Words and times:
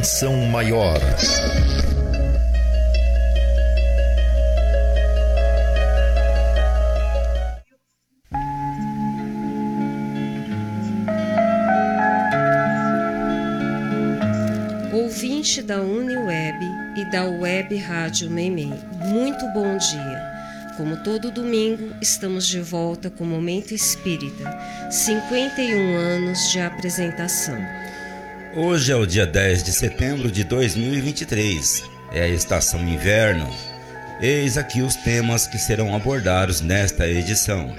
dimensão 0.00 0.46
maior. 0.46 0.98
Ouvinte 14.92 15.60
da 15.62 15.82
UniWeb 15.82 16.64
e 16.96 17.04
da 17.10 17.24
Web 17.24 17.76
Rádio 17.76 18.30
Meimei, 18.30 18.72
muito 19.06 19.46
bom 19.52 19.76
dia. 19.76 20.30
Como 20.78 20.96
todo 21.04 21.30
domingo, 21.30 21.94
estamos 22.00 22.46
de 22.46 22.60
volta 22.60 23.10
com 23.10 23.24
Momento 23.24 23.74
Espírita, 23.74 24.50
51 24.90 25.96
anos 25.96 26.50
de 26.50 26.60
apresentação. 26.60 27.79
Hoje 28.52 28.90
é 28.90 28.96
o 28.96 29.06
dia 29.06 29.24
10 29.24 29.62
de 29.62 29.70
setembro 29.70 30.28
de 30.28 30.42
2023, 30.42 31.84
é 32.10 32.22
a 32.22 32.28
estação 32.28 32.80
inverno. 32.80 33.48
Eis 34.20 34.58
aqui 34.58 34.82
os 34.82 34.96
temas 34.96 35.46
que 35.46 35.56
serão 35.56 35.94
abordados 35.94 36.60
nesta 36.60 37.06
edição. 37.06 37.72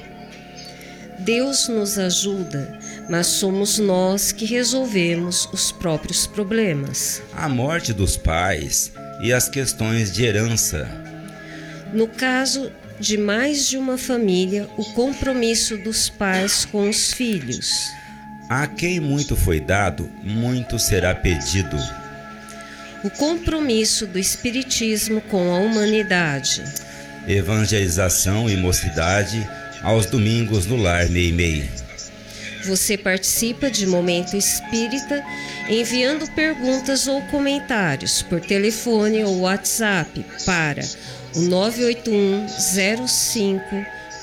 Deus 1.20 1.68
nos 1.68 2.00
ajuda, 2.00 2.80
mas 3.10 3.28
somos 3.28 3.80
nós 3.80 4.32
que 4.32 4.46
resolvemos 4.46 5.46
os 5.52 5.74
próprios 5.74 6.26
problemas. 6.26 7.22
A 7.34 7.50
morte 7.50 7.92
dos 7.92 8.16
pais 8.16 8.94
e 9.22 9.34
as 9.34 9.50
questões 9.50 10.10
de 10.10 10.24
herança. 10.24 10.90
No 11.92 12.08
caso 12.08 12.72
de 12.98 13.18
mais 13.18 13.68
de 13.68 13.78
uma 13.78 13.98
família, 13.98 14.70
o 14.78 14.86
compromisso 14.94 15.76
dos 15.76 16.10
pais 16.10 16.64
com 16.64 16.90
os 16.90 17.12
filhos. 17.12 17.92
A 18.54 18.68
quem 18.68 19.00
muito 19.00 19.38
foi 19.38 19.62
dado, 19.62 20.12
muito 20.22 20.78
será 20.78 21.16
pedido. 21.16 21.78
O 23.02 23.10
compromisso 23.10 24.06
do 24.06 24.20
Espiritismo 24.20 25.22
com 25.22 25.56
a 25.56 25.60
humanidade. 25.60 26.62
Evangelização 27.26 28.50
e 28.50 28.58
mocidade 28.58 29.50
aos 29.82 30.06
domingos 30.06 30.66
no 30.66 30.76
Lar 30.76 31.08
Meimei. 31.08 31.70
Você 32.66 32.98
participa 32.98 33.72
de 33.72 33.88
Momento 33.88 34.36
Espírita 34.36 35.24
enviando 35.70 36.30
perguntas 36.32 37.08
ou 37.08 37.22
comentários 37.28 38.22
por 38.22 38.42
telefone 38.42 39.24
ou 39.24 39.40
WhatsApp 39.40 40.26
para 40.46 40.84
o 41.38 41.40
981 41.44 42.50
05 43.08 43.76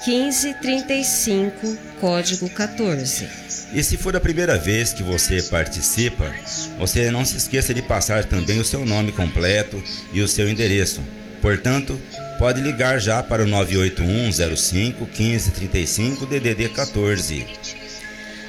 1535, 0.06 1.78
código 1.98 2.50
14. 2.50 3.47
E 3.73 3.83
se 3.83 3.97
for 3.97 4.17
a 4.17 4.20
primeira 4.20 4.56
vez 4.56 4.92
que 4.92 5.03
você 5.03 5.42
participa, 5.42 6.33
você 6.78 7.11
não 7.11 7.25
se 7.25 7.37
esqueça 7.37 7.75
de 7.75 7.83
passar 7.83 8.25
também 8.25 8.59
o 8.59 8.65
seu 8.65 8.84
nome 8.84 9.12
completo 9.12 9.83
e 10.12 10.20
o 10.20 10.28
seu 10.28 10.48
endereço. 10.48 11.03
Portanto, 11.41 12.00
pode 12.39 12.61
ligar 12.61 13.00
já 13.00 13.23
para 13.23 13.42
o 13.42 13.47
981 13.47 14.56
05 14.56 15.05
1535 15.06 16.27
DDD 16.27 16.69
14. 16.70 17.47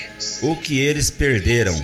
O 0.43 0.55
que 0.57 0.79
Eles 0.79 1.11
Perderam, 1.11 1.75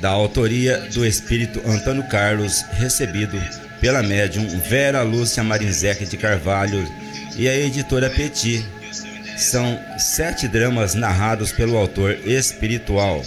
da 0.00 0.10
autoria 0.10 0.78
do 0.92 1.04
espírito 1.04 1.60
Antônio 1.66 2.04
Carlos, 2.08 2.62
recebido 2.72 3.36
pela 3.80 4.02
médium 4.02 4.46
Vera 4.60 5.02
Lúcia 5.02 5.42
Marinzec 5.42 6.06
de 6.06 6.16
Carvalho 6.16 6.88
e 7.36 7.48
a 7.48 7.56
editora 7.56 8.08
Petit. 8.10 8.64
São 9.38 9.78
sete 9.96 10.48
dramas 10.48 10.94
narrados 10.94 11.52
pelo 11.52 11.76
autor 11.76 12.18
espiritual. 12.26 13.24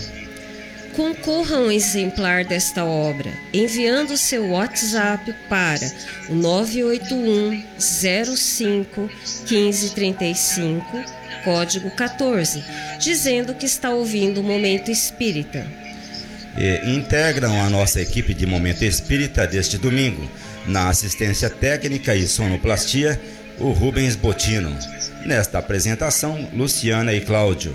Concorra 0.93 1.57
um 1.57 1.71
exemplar 1.71 2.43
desta 2.43 2.83
obra 2.83 3.31
enviando 3.53 4.17
seu 4.17 4.49
WhatsApp 4.49 5.33
para 5.47 5.89
o 6.27 6.35
981 6.35 7.63
05 7.79 9.09
1535, 9.49 10.85
código 11.45 11.89
14, 11.91 12.61
dizendo 12.99 13.55
que 13.55 13.65
está 13.65 13.91
ouvindo 13.91 14.41
o 14.41 14.43
Momento 14.43 14.91
Espírita. 14.91 15.65
E 16.57 16.93
integram 16.93 17.63
a 17.63 17.69
nossa 17.69 18.01
equipe 18.01 18.33
de 18.33 18.45
Momento 18.45 18.83
Espírita 18.83 19.47
deste 19.47 19.77
domingo. 19.77 20.29
Na 20.67 20.89
assistência 20.89 21.49
técnica 21.49 22.13
e 22.13 22.27
sonoplastia, 22.27 23.19
o 23.59 23.71
Rubens 23.71 24.15
Botino. 24.15 24.75
Nesta 25.25 25.59
apresentação, 25.59 26.49
Luciana 26.53 27.13
e 27.13 27.21
Cláudio. 27.21 27.73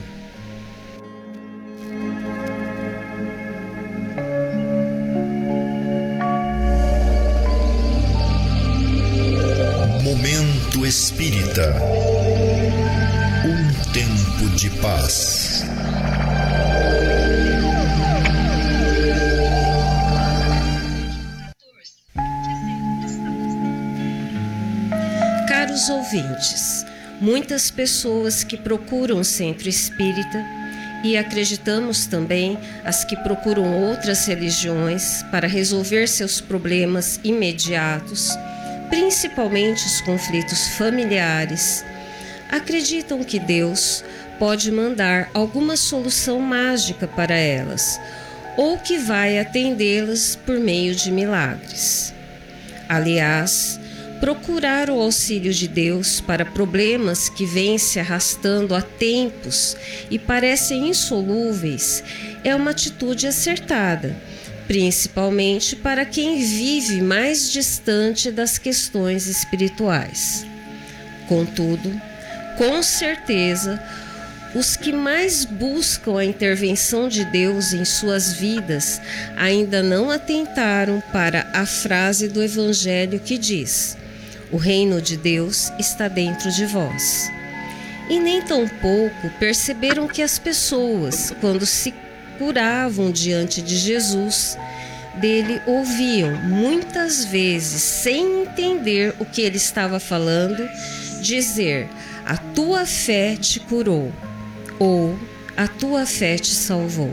Momento 10.02 10.84
Espírita. 10.84 11.76
Um 13.44 13.92
tempo 13.92 14.56
de 14.56 14.70
paz. 14.80 15.64
Ouvintes, 26.06 26.86
muitas 27.20 27.68
pessoas 27.68 28.44
que 28.44 28.56
procuram 28.56 29.18
o 29.18 29.24
centro 29.24 29.68
espírita 29.68 30.44
e 31.02 31.16
acreditamos 31.16 32.06
também 32.06 32.56
as 32.84 33.04
que 33.04 33.16
procuram 33.16 33.82
outras 33.82 34.26
religiões 34.26 35.24
para 35.32 35.48
resolver 35.48 36.06
seus 36.06 36.40
problemas 36.40 37.18
imediatos, 37.24 38.30
principalmente 38.88 39.84
os 39.84 40.00
conflitos 40.02 40.68
familiares, 40.76 41.84
acreditam 42.50 43.24
que 43.24 43.40
Deus 43.40 44.04
pode 44.38 44.70
mandar 44.70 45.28
alguma 45.34 45.76
solução 45.76 46.38
mágica 46.38 47.08
para 47.08 47.34
elas 47.34 48.00
ou 48.56 48.78
que 48.78 48.96
vai 48.96 49.38
atendê-las 49.38 50.36
por 50.36 50.58
meio 50.58 50.94
de 50.94 51.10
milagres. 51.10 52.14
Aliás, 52.88 53.80
procurar 54.20 54.88
o 54.88 55.00
auxílio 55.00 55.52
de 55.52 55.68
Deus 55.68 56.20
para 56.20 56.44
problemas 56.44 57.28
que 57.28 57.44
vêm 57.44 57.78
se 57.78 58.00
arrastando 58.00 58.74
há 58.74 58.82
tempos 58.82 59.76
e 60.10 60.18
parecem 60.18 60.88
insolúveis 60.88 62.02
é 62.42 62.54
uma 62.54 62.70
atitude 62.70 63.26
acertada, 63.26 64.16
principalmente 64.66 65.76
para 65.76 66.04
quem 66.04 66.42
vive 66.42 67.02
mais 67.02 67.50
distante 67.50 68.30
das 68.30 68.58
questões 68.58 69.26
espirituais. 69.26 70.46
Contudo, 71.28 71.90
com 72.56 72.82
certeza, 72.82 73.82
os 74.54 74.76
que 74.76 74.92
mais 74.92 75.44
buscam 75.44 76.18
a 76.18 76.24
intervenção 76.24 77.08
de 77.08 77.24
Deus 77.26 77.74
em 77.74 77.84
suas 77.84 78.32
vidas 78.32 79.00
ainda 79.36 79.82
não 79.82 80.10
atentaram 80.10 81.02
para 81.12 81.46
a 81.52 81.66
frase 81.66 82.28
do 82.28 82.42
Evangelho 82.42 83.20
que 83.20 83.36
diz: 83.36 83.98
O 84.52 84.56
reino 84.56 85.02
de 85.02 85.16
Deus 85.16 85.72
está 85.78 86.08
dentro 86.08 86.50
de 86.52 86.66
vós. 86.66 87.30
E 88.08 88.20
nem 88.20 88.40
tampouco 88.40 89.30
perceberam 89.40 90.06
que 90.06 90.22
as 90.22 90.38
pessoas, 90.38 91.34
quando 91.40 91.66
se 91.66 91.92
curavam 92.38 93.10
diante 93.10 93.60
de 93.60 93.76
Jesus, 93.76 94.56
dele 95.16 95.60
ouviam 95.66 96.36
muitas 96.42 97.24
vezes, 97.24 97.82
sem 97.82 98.42
entender 98.42 99.14
o 99.18 99.24
que 99.24 99.40
ele 99.40 99.56
estava 99.56 99.98
falando, 99.98 100.68
dizer: 101.20 101.88
A 102.24 102.36
tua 102.36 102.86
fé 102.86 103.36
te 103.36 103.58
curou 103.58 104.12
ou 104.78 105.18
a 105.56 105.66
tua 105.66 106.06
fé 106.06 106.36
te 106.36 106.54
salvou. 106.54 107.12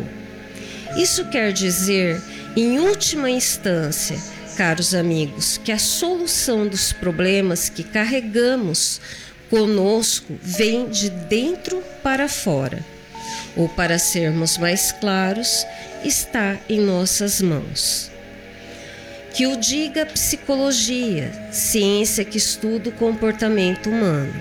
Isso 0.98 1.26
quer 1.26 1.52
dizer, 1.52 2.22
em 2.56 2.80
última 2.80 3.30
instância, 3.30 4.18
caros 4.54 4.94
amigos, 4.94 5.58
que 5.58 5.72
a 5.72 5.80
solução 5.80 6.68
dos 6.68 6.94
problemas 6.94 7.70
que 7.70 7.84
carregamos 7.84 9.02
conosco 9.50 10.34
vem 10.42 10.88
de 10.90 11.10
dentro 11.10 11.84
para 12.02 12.28
fora. 12.28 12.84
Ou, 13.56 13.70
para 13.70 14.00
sermos 14.00 14.58
mais 14.58 14.92
claros, 14.92 15.66
está 16.04 16.58
em 16.68 16.80
nossas 16.80 17.42
mãos. 17.42 18.12
Que 19.34 19.48
o 19.48 19.56
diga 19.58 20.06
psicologia, 20.06 21.32
ciência 21.52 22.24
que 22.24 22.38
estuda 22.38 22.90
o 22.90 22.94
comportamento 22.94 23.90
humano. 23.90 24.34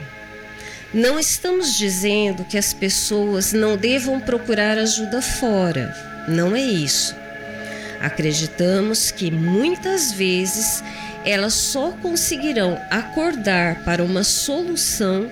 Não 0.95 1.19
estamos 1.19 1.77
dizendo 1.77 2.45
que 2.45 2.59
as 2.59 2.75
pessoas 2.75 3.53
não 3.53 3.77
devam 3.77 4.21
procurar 4.21 4.77
ajuda 4.77 5.23
fora. 5.23 5.95
não 6.29 6.55
é 6.55 6.61
isso. 6.61 7.22
Acreditamos 8.03 9.13
que 9.13 9.31
muitas 9.31 10.13
vezes 10.13 10.83
elas 11.25 11.55
só 11.55 11.93
conseguirão 12.03 12.77
acordar 12.91 13.85
para 13.85 14.03
uma 14.03 14.25
solução 14.25 15.31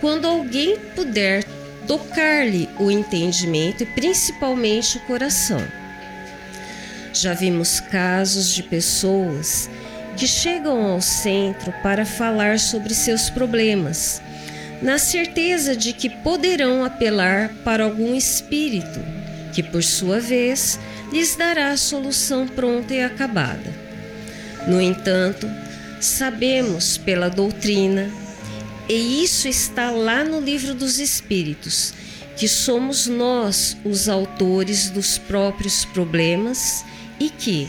quando 0.00 0.28
alguém 0.28 0.78
puder 0.94 1.42
tocar-lhe 1.88 2.68
o 2.78 2.92
entendimento 2.92 3.82
e 3.82 3.86
principalmente 3.86 4.98
o 4.98 5.00
coração. 5.00 5.60
Já 7.12 7.34
vimos 7.34 7.80
casos 7.80 8.54
de 8.54 8.62
pessoas 8.62 9.68
que 10.16 10.28
chegam 10.28 10.80
ao 10.86 11.00
centro 11.00 11.72
para 11.82 12.06
falar 12.06 12.60
sobre 12.60 12.94
seus 12.94 13.28
problemas, 13.30 14.22
na 14.80 14.96
certeza 14.96 15.74
de 15.74 15.92
que 15.92 16.08
poderão 16.08 16.84
apelar 16.84 17.50
para 17.64 17.82
algum 17.82 18.14
espírito, 18.14 19.00
que 19.52 19.62
por 19.62 19.82
sua 19.82 20.20
vez 20.20 20.78
lhes 21.12 21.36
dará 21.36 21.70
a 21.70 21.76
solução 21.76 22.48
pronta 22.48 22.94
e 22.94 23.02
acabada. 23.02 23.72
No 24.66 24.80
entanto, 24.80 25.48
sabemos 26.00 26.96
pela 26.96 27.28
doutrina, 27.28 28.10
e 28.88 29.22
isso 29.22 29.46
está 29.46 29.90
lá 29.90 30.24
no 30.24 30.40
livro 30.40 30.74
dos 30.74 30.98
Espíritos, 30.98 31.94
que 32.36 32.48
somos 32.48 33.06
nós 33.06 33.76
os 33.84 34.08
autores 34.08 34.90
dos 34.90 35.18
próprios 35.18 35.84
problemas 35.84 36.84
e 37.20 37.28
que, 37.28 37.68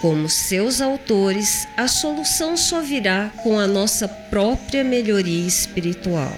como 0.00 0.28
seus 0.28 0.80
autores, 0.80 1.66
a 1.76 1.86
solução 1.86 2.56
só 2.56 2.80
virá 2.80 3.30
com 3.42 3.58
a 3.58 3.66
nossa 3.66 4.08
própria 4.08 4.82
melhoria 4.82 5.46
espiritual. 5.46 6.34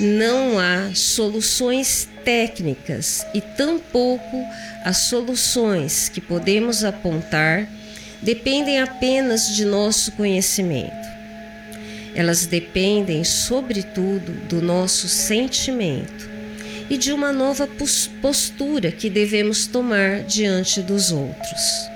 Não 0.00 0.58
há 0.58 0.94
soluções 0.94 2.08
técnicas 2.24 3.26
e 3.34 3.40
tampouco 3.40 4.44
as 4.84 4.98
soluções 4.98 6.08
que 6.08 6.20
podemos 6.20 6.84
apontar 6.84 7.68
dependem 8.22 8.80
apenas 8.80 9.54
de 9.54 9.64
nosso 9.64 10.12
conhecimento. 10.12 11.12
Elas 12.14 12.46
dependem, 12.46 13.24
sobretudo, 13.24 14.32
do 14.48 14.60
nosso 14.60 15.08
sentimento 15.08 16.30
e 16.90 16.98
de 16.98 17.12
uma 17.12 17.32
nova 17.32 17.68
postura 18.20 18.92
que 18.92 19.08
devemos 19.08 19.66
tomar 19.66 20.22
diante 20.22 20.82
dos 20.82 21.10
outros. 21.10 21.90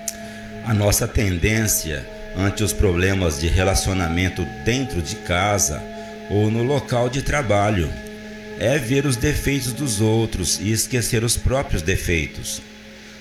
A 0.65 0.73
nossa 0.73 1.07
tendência 1.07 2.05
ante 2.37 2.65
os 2.65 2.73
problemas 2.73 3.39
de 3.39 3.47
relacionamento 3.47 4.45
dentro 4.65 5.01
de 5.01 5.17
casa 5.17 5.83
ou 6.31 6.51
no 6.51 6.63
local 6.63 7.09
de 7.09 7.23
trabalho 7.23 7.91
é 8.59 8.79
ver 8.79 9.07
os 9.07 9.17
defeitos 9.17 9.73
dos 9.73 10.01
outros 10.01 10.59
e 10.61 10.73
esquecer 10.73 11.23
os 11.23 11.37
próprios 11.37 11.83
defeitos. 11.83 12.63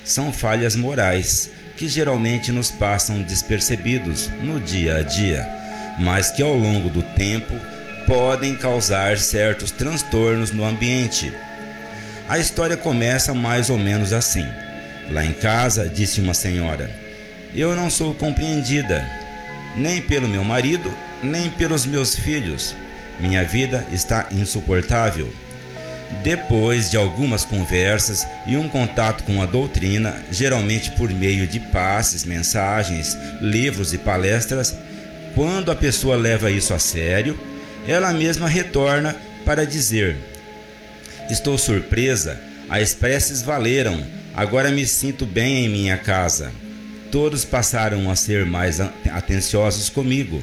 São 0.03 0.31
falhas 0.31 0.75
morais 0.75 1.49
que 1.75 1.87
geralmente 1.87 2.51
nos 2.51 2.71
passam 2.71 3.21
despercebidos 3.21 4.29
no 4.41 4.59
dia 4.59 4.97
a 4.97 5.01
dia, 5.01 5.47
mas 5.99 6.31
que 6.31 6.41
ao 6.41 6.55
longo 6.55 6.89
do 6.89 7.01
tempo 7.01 7.53
podem 8.05 8.55
causar 8.55 9.17
certos 9.17 9.71
transtornos 9.71 10.51
no 10.51 10.63
ambiente. 10.63 11.33
A 12.29 12.39
história 12.39 12.77
começa 12.77 13.33
mais 13.33 13.69
ou 13.69 13.77
menos 13.77 14.13
assim. 14.13 14.45
Lá 15.09 15.23
em 15.25 15.33
casa, 15.33 15.87
disse 15.87 16.21
uma 16.21 16.33
senhora: 16.33 16.89
Eu 17.53 17.75
não 17.75 17.89
sou 17.89 18.13
compreendida, 18.15 19.05
nem 19.75 20.01
pelo 20.01 20.27
meu 20.27 20.43
marido, 20.43 20.91
nem 21.21 21.49
pelos 21.49 21.85
meus 21.85 22.15
filhos. 22.15 22.75
Minha 23.19 23.43
vida 23.43 23.85
está 23.91 24.27
insuportável. 24.31 25.31
Depois 26.23 26.91
de 26.91 26.97
algumas 26.97 27.43
conversas 27.43 28.25
e 28.45 28.55
um 28.55 28.69
contato 28.69 29.23
com 29.23 29.41
a 29.41 29.45
doutrina, 29.45 30.23
geralmente 30.31 30.91
por 30.91 31.09
meio 31.09 31.47
de 31.47 31.59
passes, 31.59 32.23
mensagens, 32.23 33.17
livros 33.41 33.93
e 33.93 33.97
palestras, 33.97 34.75
quando 35.33 35.71
a 35.71 35.75
pessoa 35.75 36.15
leva 36.15 36.51
isso 36.51 36.73
a 36.73 36.79
sério, 36.79 37.37
ela 37.87 38.13
mesma 38.13 38.47
retorna 38.47 39.15
para 39.43 39.65
dizer: 39.65 40.15
Estou 41.29 41.57
surpresa, 41.57 42.39
as 42.69 42.93
preces 42.93 43.41
valeram, 43.41 44.05
agora 44.33 44.71
me 44.71 44.85
sinto 44.85 45.25
bem 45.25 45.65
em 45.65 45.69
minha 45.69 45.97
casa. 45.97 46.51
Todos 47.11 47.45
passaram 47.45 48.09
a 48.09 48.15
ser 48.15 48.45
mais 48.45 48.79
atenciosos 48.79 49.89
comigo. 49.89 50.41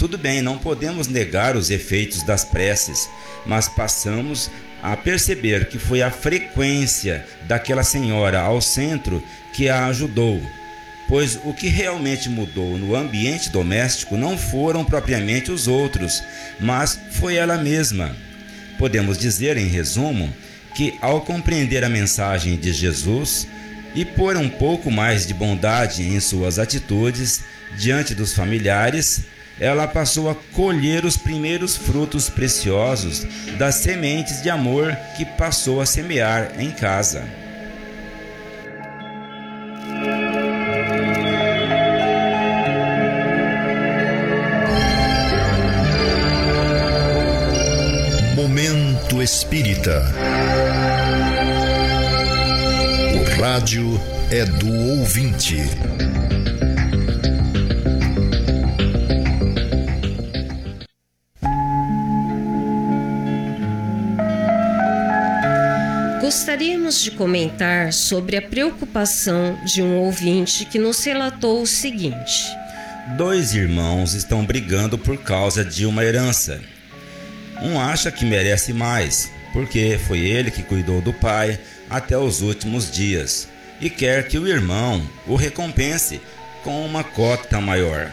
Tudo 0.00 0.16
bem, 0.16 0.40
não 0.40 0.56
podemos 0.56 1.08
negar 1.08 1.54
os 1.54 1.68
efeitos 1.68 2.22
das 2.22 2.42
preces, 2.42 3.06
mas 3.44 3.68
passamos 3.68 4.50
a 4.82 4.96
perceber 4.96 5.68
que 5.68 5.78
foi 5.78 6.00
a 6.00 6.10
frequência 6.10 7.22
daquela 7.46 7.84
senhora 7.84 8.40
ao 8.40 8.62
centro 8.62 9.22
que 9.52 9.68
a 9.68 9.84
ajudou, 9.88 10.40
pois 11.06 11.38
o 11.44 11.52
que 11.52 11.68
realmente 11.68 12.30
mudou 12.30 12.78
no 12.78 12.96
ambiente 12.96 13.50
doméstico 13.50 14.16
não 14.16 14.38
foram 14.38 14.86
propriamente 14.86 15.52
os 15.52 15.68
outros, 15.68 16.22
mas 16.58 16.98
foi 17.10 17.34
ela 17.34 17.58
mesma. 17.58 18.16
Podemos 18.78 19.18
dizer, 19.18 19.58
em 19.58 19.66
resumo, 19.66 20.32
que 20.74 20.94
ao 21.02 21.20
compreender 21.20 21.84
a 21.84 21.90
mensagem 21.90 22.56
de 22.56 22.72
Jesus 22.72 23.46
e 23.94 24.06
pôr 24.06 24.38
um 24.38 24.48
pouco 24.48 24.90
mais 24.90 25.26
de 25.26 25.34
bondade 25.34 26.02
em 26.04 26.18
suas 26.20 26.58
atitudes 26.58 27.42
diante 27.76 28.14
dos 28.14 28.32
familiares, 28.32 29.24
ela 29.60 29.86
passou 29.86 30.30
a 30.30 30.34
colher 30.54 31.04
os 31.04 31.18
primeiros 31.18 31.76
frutos 31.76 32.30
preciosos 32.30 33.26
das 33.58 33.74
sementes 33.76 34.42
de 34.42 34.48
amor 34.48 34.96
que 35.16 35.24
passou 35.24 35.82
a 35.82 35.86
semear 35.86 36.52
em 36.58 36.70
casa. 36.70 37.22
Momento 48.34 49.22
Espírita. 49.22 50.02
O 53.14 53.40
rádio 53.40 54.00
é 54.30 54.46
do 54.46 54.72
ouvinte. 54.98 55.58
Gostaríamos 66.30 67.02
de 67.02 67.10
comentar 67.10 67.92
sobre 67.92 68.36
a 68.36 68.42
preocupação 68.42 69.58
de 69.64 69.82
um 69.82 69.96
ouvinte 69.96 70.64
que 70.64 70.78
nos 70.78 71.02
relatou 71.02 71.60
o 71.60 71.66
seguinte: 71.66 72.44
Dois 73.16 73.52
irmãos 73.52 74.14
estão 74.14 74.46
brigando 74.46 74.96
por 74.96 75.18
causa 75.18 75.64
de 75.64 75.84
uma 75.84 76.04
herança. 76.04 76.60
Um 77.60 77.80
acha 77.80 78.12
que 78.12 78.24
merece 78.24 78.72
mais, 78.72 79.28
porque 79.52 79.98
foi 80.06 80.20
ele 80.20 80.52
que 80.52 80.62
cuidou 80.62 81.02
do 81.02 81.12
pai 81.12 81.58
até 81.90 82.16
os 82.16 82.42
últimos 82.42 82.88
dias, 82.92 83.48
e 83.80 83.90
quer 83.90 84.28
que 84.28 84.38
o 84.38 84.46
irmão 84.46 85.04
o 85.26 85.34
recompense 85.34 86.20
com 86.62 86.86
uma 86.86 87.02
cota 87.02 87.60
maior. 87.60 88.08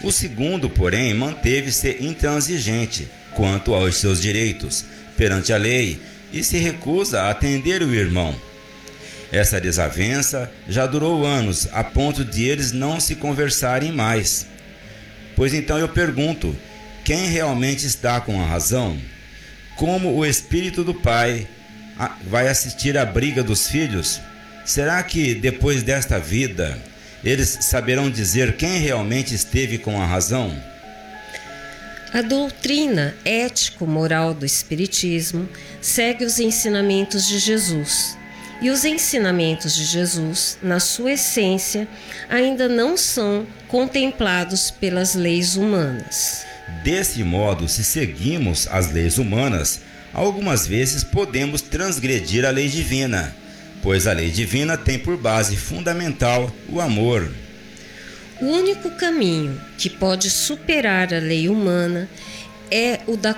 O 0.00 0.12
segundo, 0.12 0.70
porém, 0.70 1.12
manteve-se 1.12 1.96
intransigente 1.98 3.08
quanto 3.34 3.74
aos 3.74 3.96
seus 3.96 4.22
direitos 4.22 4.84
perante 5.16 5.52
a 5.52 5.56
lei 5.56 6.00
e 6.32 6.42
se 6.42 6.58
recusa 6.58 7.22
a 7.22 7.30
atender 7.30 7.82
o 7.82 7.94
irmão. 7.94 8.34
Essa 9.30 9.60
desavença 9.60 10.50
já 10.68 10.86
durou 10.86 11.24
anos, 11.24 11.68
a 11.72 11.82
ponto 11.82 12.24
de 12.24 12.44
eles 12.44 12.70
não 12.72 13.00
se 13.00 13.14
conversarem 13.14 13.90
mais. 13.90 14.46
Pois 15.34 15.54
então 15.54 15.78
eu 15.78 15.88
pergunto: 15.88 16.54
quem 17.04 17.28
realmente 17.28 17.86
está 17.86 18.20
com 18.20 18.40
a 18.40 18.46
razão? 18.46 18.98
Como 19.76 20.14
o 20.14 20.24
Espírito 20.24 20.84
do 20.84 20.94
Pai 20.94 21.48
vai 22.26 22.48
assistir 22.48 22.96
à 22.98 23.04
briga 23.04 23.42
dos 23.42 23.68
filhos? 23.68 24.20
Será 24.64 25.02
que 25.02 25.34
depois 25.34 25.82
desta 25.82 26.18
vida 26.18 26.78
eles 27.24 27.58
saberão 27.62 28.10
dizer 28.10 28.56
quem 28.56 28.78
realmente 28.80 29.34
esteve 29.34 29.78
com 29.78 30.00
a 30.00 30.06
razão? 30.06 30.54
A 32.14 32.20
doutrina 32.20 33.14
ético-moral 33.24 34.34
do 34.34 34.44
Espiritismo 34.44 35.48
segue 35.80 36.26
os 36.26 36.38
ensinamentos 36.38 37.26
de 37.26 37.38
Jesus. 37.38 38.18
E 38.60 38.68
os 38.68 38.84
ensinamentos 38.84 39.74
de 39.74 39.82
Jesus, 39.86 40.58
na 40.62 40.78
sua 40.78 41.12
essência, 41.12 41.88
ainda 42.28 42.68
não 42.68 42.98
são 42.98 43.46
contemplados 43.66 44.70
pelas 44.70 45.14
leis 45.14 45.56
humanas. 45.56 46.44
Desse 46.84 47.24
modo, 47.24 47.66
se 47.66 47.82
seguimos 47.82 48.68
as 48.70 48.92
leis 48.92 49.16
humanas, 49.16 49.80
algumas 50.12 50.66
vezes 50.66 51.02
podemos 51.02 51.62
transgredir 51.62 52.44
a 52.44 52.50
lei 52.50 52.68
divina, 52.68 53.34
pois 53.82 54.06
a 54.06 54.12
lei 54.12 54.30
divina 54.30 54.76
tem 54.76 54.98
por 54.98 55.16
base 55.16 55.56
fundamental 55.56 56.54
o 56.68 56.78
amor, 56.78 57.32
o 58.42 58.44
único 58.44 58.90
caminho 58.90 59.58
que 59.78 59.88
pode 59.88 60.28
superar 60.28 61.14
a 61.14 61.18
lei 61.20 61.48
humana 61.48 62.08
é 62.72 62.98
o 63.06 63.16
da 63.16 63.32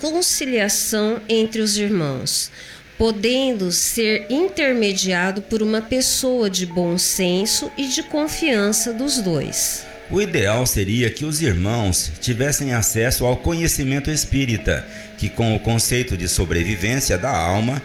conciliação 0.00 1.20
entre 1.28 1.60
os 1.60 1.76
irmãos, 1.76 2.50
podendo 2.96 3.70
ser 3.70 4.26
intermediado 4.30 5.42
por 5.42 5.62
uma 5.62 5.82
pessoa 5.82 6.48
de 6.48 6.64
bom 6.64 6.96
senso 6.96 7.70
e 7.76 7.88
de 7.88 8.02
confiança 8.02 8.90
dos 8.90 9.18
dois. 9.18 9.84
O 10.10 10.22
ideal 10.22 10.66
seria 10.66 11.10
que 11.10 11.26
os 11.26 11.42
irmãos 11.42 12.10
tivessem 12.18 12.72
acesso 12.72 13.26
ao 13.26 13.36
conhecimento 13.36 14.10
espírita, 14.10 14.86
que, 15.18 15.28
com 15.28 15.54
o 15.54 15.60
conceito 15.60 16.16
de 16.16 16.26
sobrevivência 16.26 17.18
da 17.18 17.36
alma, 17.36 17.82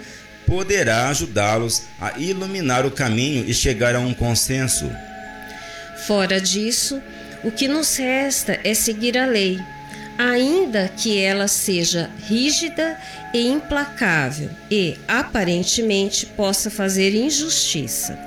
poderá 0.47 1.09
ajudá-los 1.09 1.81
a 1.99 2.17
iluminar 2.17 2.85
o 2.85 2.91
caminho 2.91 3.43
e 3.45 3.53
chegar 3.53 3.95
a 3.95 3.99
um 3.99 4.13
consenso. 4.13 4.89
Fora 6.07 6.39
disso, 6.41 7.01
o 7.43 7.51
que 7.51 7.67
nos 7.67 7.95
resta 7.95 8.59
é 8.63 8.73
seguir 8.73 9.17
a 9.17 9.25
lei, 9.25 9.59
ainda 10.17 10.89
que 10.89 11.17
ela 11.19 11.47
seja 11.47 12.09
rígida 12.27 12.97
e 13.33 13.47
implacável 13.47 14.49
e, 14.69 14.97
aparentemente, 15.07 16.25
possa 16.25 16.69
fazer 16.69 17.15
injustiça. 17.15 18.17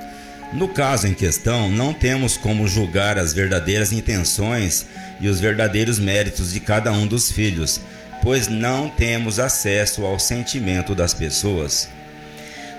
No 0.53 0.67
caso 0.69 1.07
em 1.07 1.13
questão, 1.13 1.69
não 1.69 1.93
temos 1.93 2.37
como 2.37 2.67
julgar 2.67 3.17
as 3.17 3.33
verdadeiras 3.33 3.91
intenções 3.91 4.85
e 5.19 5.27
os 5.27 5.39
verdadeiros 5.39 5.99
méritos 5.99 6.53
de 6.53 6.59
cada 6.59 6.91
um 6.91 7.05
dos 7.05 7.31
filhos, 7.31 7.81
pois 8.23 8.47
não 8.47 8.89
temos 8.89 9.39
acesso 9.39 10.05
ao 10.05 10.17
sentimento 10.17 10.95
das 10.95 11.13
pessoas. 11.13 11.89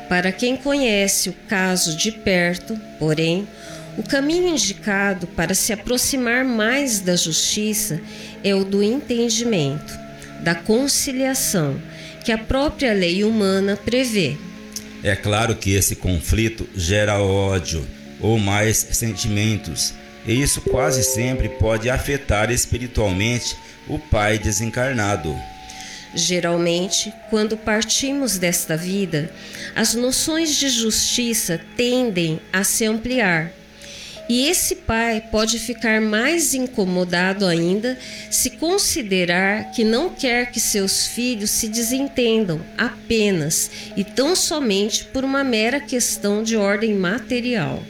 Para 0.09 0.33
quem 0.33 0.57
conhece 0.57 1.28
o 1.28 1.35
caso 1.47 1.95
de 1.95 2.11
perto, 2.11 2.81
porém, 2.99 3.47
o 3.99 4.02
caminho 4.05 4.47
indicado 4.47 5.26
para 5.26 5.55
se 5.55 5.73
aproximar 5.73 6.45
mais 6.45 7.00
da 7.00 7.17
justiça 7.17 8.00
é 8.45 8.55
o 8.55 8.64
do 8.64 8.81
entendimento, 8.81 9.93
da 10.40 10.55
conciliação, 10.55 11.83
que 12.25 12.31
a 12.31 12.38
própria 12.38 12.93
lei 12.93 13.25
humana 13.25 13.76
prevê. 13.76 14.37
É 15.02 15.17
claro 15.17 15.57
que 15.57 15.75
esse 15.75 15.97
conflito 15.97 16.69
gera 16.76 17.21
ódio 17.21 17.85
ou 18.21 18.38
mais 18.38 18.76
sentimentos, 18.76 19.93
e 20.25 20.40
isso 20.40 20.61
quase 20.61 21.02
sempre 21.02 21.49
pode 21.49 21.90
afetar 21.90 22.52
espiritualmente 22.52 23.57
o 23.88 23.99
pai 23.99 24.38
desencarnado. 24.38 25.35
Geralmente, 26.14 27.12
quando 27.31 27.57
partimos 27.57 28.38
desta 28.38 28.76
vida, 28.76 29.31
as 29.75 29.95
noções 29.95 30.55
de 30.55 30.69
justiça 30.69 31.61
tendem 31.76 32.40
a 32.52 32.62
se 32.62 32.85
ampliar 32.85 33.58
e 34.28 34.47
esse 34.47 34.76
pai 34.76 35.23
pode 35.30 35.58
ficar 35.58 36.00
mais 36.00 36.52
incomodado 36.52 37.47
ainda 37.47 37.99
se 38.30 38.50
considerar 38.50 39.70
que 39.70 39.82
não 39.85 40.11
quer 40.11 40.50
que 40.50 40.61
seus 40.61 41.06
filhos 41.06 41.50
se 41.50 41.68
desentendam 41.68 42.61
apenas 42.76 43.70
e 43.97 44.04
tão 44.04 44.37
somente 44.37 45.04
por 45.04 45.25
uma 45.25 45.42
mera 45.42 45.80
questão 45.80 46.42
de 46.42 46.56
ordem 46.56 46.94
material. 46.94 47.82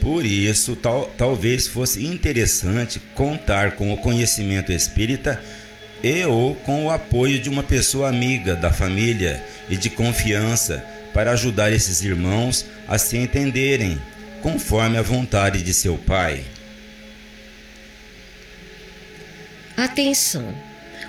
Por 0.00 0.24
isso, 0.24 0.76
tal, 0.76 1.10
talvez 1.16 1.66
fosse 1.66 2.06
interessante 2.06 3.00
contar 3.14 3.72
com 3.72 3.92
o 3.92 3.96
conhecimento 3.96 4.70
espírita 4.70 5.42
e 6.02 6.24
ou 6.24 6.54
com 6.54 6.86
o 6.86 6.90
apoio 6.90 7.40
de 7.40 7.48
uma 7.48 7.62
pessoa 7.62 8.08
amiga 8.08 8.54
da 8.54 8.72
família 8.72 9.42
e 9.68 9.76
de 9.76 9.90
confiança 9.90 10.84
para 11.12 11.32
ajudar 11.32 11.72
esses 11.72 12.02
irmãos 12.02 12.64
a 12.86 12.96
se 12.96 13.16
entenderem 13.16 13.98
conforme 14.42 14.96
a 14.96 15.02
vontade 15.02 15.62
de 15.62 15.72
seu 15.74 15.96
Pai. 15.96 16.44
Atenção! 19.76 20.54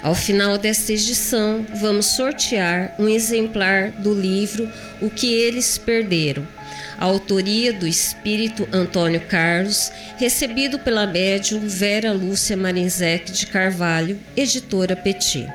Ao 0.02 0.16
final 0.16 0.58
desta 0.58 0.94
edição, 0.94 1.66
vamos 1.76 2.06
sortear 2.06 2.96
um 2.98 3.10
exemplar 3.10 3.92
do 3.92 4.14
livro 4.14 4.72
O 5.02 5.10
que 5.10 5.34
Eles 5.34 5.78
Perderam, 5.78 6.48
a 6.98 7.04
autoria 7.04 7.74
do 7.74 7.86
espírito 7.86 8.68
Antônio 8.72 9.20
Carlos, 9.22 9.92
recebido 10.18 10.80
pela 10.80 11.06
médium 11.06 11.68
Vera 11.68 12.14
Lúcia 12.14 12.56
Marinzec 12.56 13.32
de 13.32 13.48
Carvalho, 13.48 14.18
editora 14.38 14.96
Petit. 14.96 15.48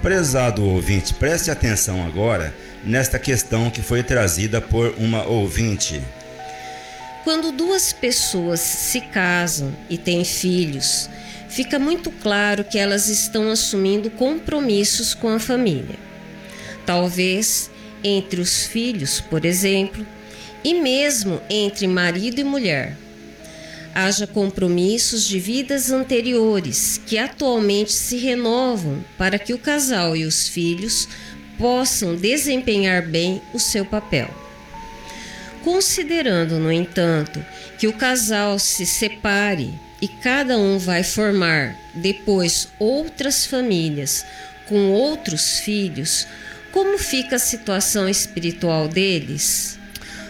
Prezado 0.00 0.64
ouvinte, 0.64 1.12
preste 1.12 1.50
atenção 1.50 2.06
agora 2.06 2.54
nesta 2.84 3.18
questão 3.18 3.68
que 3.68 3.82
foi 3.82 4.02
trazida 4.02 4.60
por 4.60 4.94
uma 4.96 5.24
ouvinte. 5.24 6.00
Quando 7.26 7.50
duas 7.50 7.92
pessoas 7.92 8.60
se 8.60 9.00
casam 9.00 9.76
e 9.90 9.98
têm 9.98 10.24
filhos, 10.24 11.10
fica 11.48 11.76
muito 11.76 12.08
claro 12.12 12.62
que 12.62 12.78
elas 12.78 13.08
estão 13.08 13.50
assumindo 13.50 14.08
compromissos 14.10 15.12
com 15.12 15.30
a 15.30 15.40
família. 15.40 15.96
Talvez 16.86 17.68
entre 18.04 18.40
os 18.40 18.66
filhos, 18.66 19.20
por 19.20 19.44
exemplo, 19.44 20.06
e 20.62 20.74
mesmo 20.74 21.40
entre 21.50 21.88
marido 21.88 22.40
e 22.40 22.44
mulher. 22.44 22.96
Haja 23.92 24.28
compromissos 24.28 25.24
de 25.24 25.40
vidas 25.40 25.90
anteriores 25.90 27.00
que 27.04 27.18
atualmente 27.18 27.92
se 27.92 28.18
renovam 28.18 29.04
para 29.18 29.36
que 29.36 29.52
o 29.52 29.58
casal 29.58 30.16
e 30.16 30.24
os 30.24 30.46
filhos 30.46 31.08
possam 31.58 32.14
desempenhar 32.14 33.02
bem 33.02 33.42
o 33.52 33.58
seu 33.58 33.84
papel. 33.84 34.45
Considerando, 35.66 36.60
no 36.60 36.70
entanto, 36.70 37.44
que 37.76 37.88
o 37.88 37.92
casal 37.92 38.56
se 38.56 38.86
separe 38.86 39.74
e 40.00 40.06
cada 40.06 40.56
um 40.56 40.78
vai 40.78 41.02
formar 41.02 41.74
depois 41.92 42.68
outras 42.78 43.44
famílias 43.44 44.24
com 44.68 44.92
outros 44.92 45.58
filhos, 45.58 46.24
como 46.70 46.96
fica 46.96 47.34
a 47.34 47.40
situação 47.40 48.08
espiritual 48.08 48.86
deles? 48.86 49.76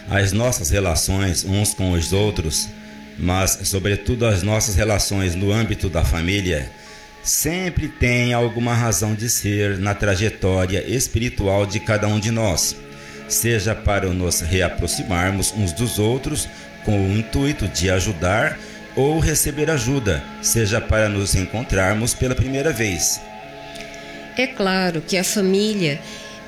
As 0.09 0.33
nossas 0.33 0.71
relações 0.71 1.45
uns 1.45 1.75
com 1.75 1.91
os 1.91 2.15
outros, 2.15 2.71
mas 3.19 3.59
sobretudo 3.65 4.25
as 4.25 4.43
nossas 4.43 4.75
relações 4.75 5.35
no 5.35 5.53
âmbito 5.53 5.91
da 5.91 6.03
família, 6.03 6.73
sempre 7.23 7.89
têm 7.89 8.33
alguma 8.33 8.73
razão 8.73 9.15
de 9.15 9.29
ser 9.29 9.77
na 9.77 9.95
trajetória 9.95 10.83
espiritual 10.89 11.67
de 11.67 11.79
cada 11.79 12.09
um 12.09 12.19
de 12.19 12.31
nós 12.31 12.75
seja 13.29 13.75
para 13.75 14.09
nos 14.09 14.41
reaproximarmos 14.41 15.53
uns 15.57 15.73
dos 15.73 15.99
outros 15.99 16.49
com 16.85 17.09
o 17.09 17.13
intuito 17.13 17.67
de 17.69 17.91
ajudar 17.91 18.59
ou 18.95 19.19
receber 19.19 19.71
ajuda, 19.71 20.23
seja 20.41 20.81
para 20.81 21.09
nos 21.09 21.35
encontrarmos 21.35 22.15
pela 22.15 22.35
primeira 22.35 22.73
vez. 22.73 23.21
É 24.37 24.47
claro 24.47 25.01
que 25.01 25.17
a 25.17 25.25
família 25.25 26.01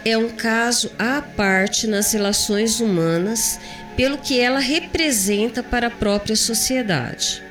é 0.04 0.16
um 0.16 0.28
caso 0.28 0.90
à 0.98 1.20
parte 1.20 1.86
nas 1.86 2.12
relações 2.12 2.80
humanas, 2.80 3.58
pelo 3.96 4.18
que 4.18 4.38
ela 4.38 4.60
representa 4.60 5.62
para 5.62 5.88
a 5.88 5.90
própria 5.90 6.36
sociedade. 6.36 7.42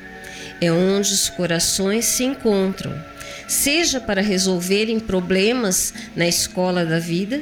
É 0.62 0.72
onde 0.72 1.14
os 1.14 1.30
corações 1.30 2.06
se 2.06 2.24
encontram, 2.24 2.98
seja 3.48 4.00
para 4.00 4.22
resolverem 4.22 5.00
problemas 5.00 5.94
na 6.16 6.28
escola 6.28 6.86
da 6.86 7.00
vida, 7.00 7.42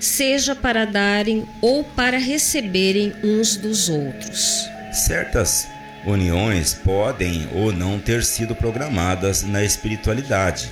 seja 0.00 0.54
para 0.54 0.84
darem 0.84 1.46
ou 1.60 1.84
para 1.84 2.18
receberem 2.18 3.12
uns 3.22 3.56
dos 3.56 3.88
outros. 3.88 4.68
Certas 4.92 5.66
uniões 6.06 6.74
podem 6.74 7.48
ou 7.52 7.72
não 7.72 7.98
ter 7.98 8.22
sido 8.24 8.54
programadas 8.54 9.42
na 9.42 9.64
espiritualidade, 9.64 10.70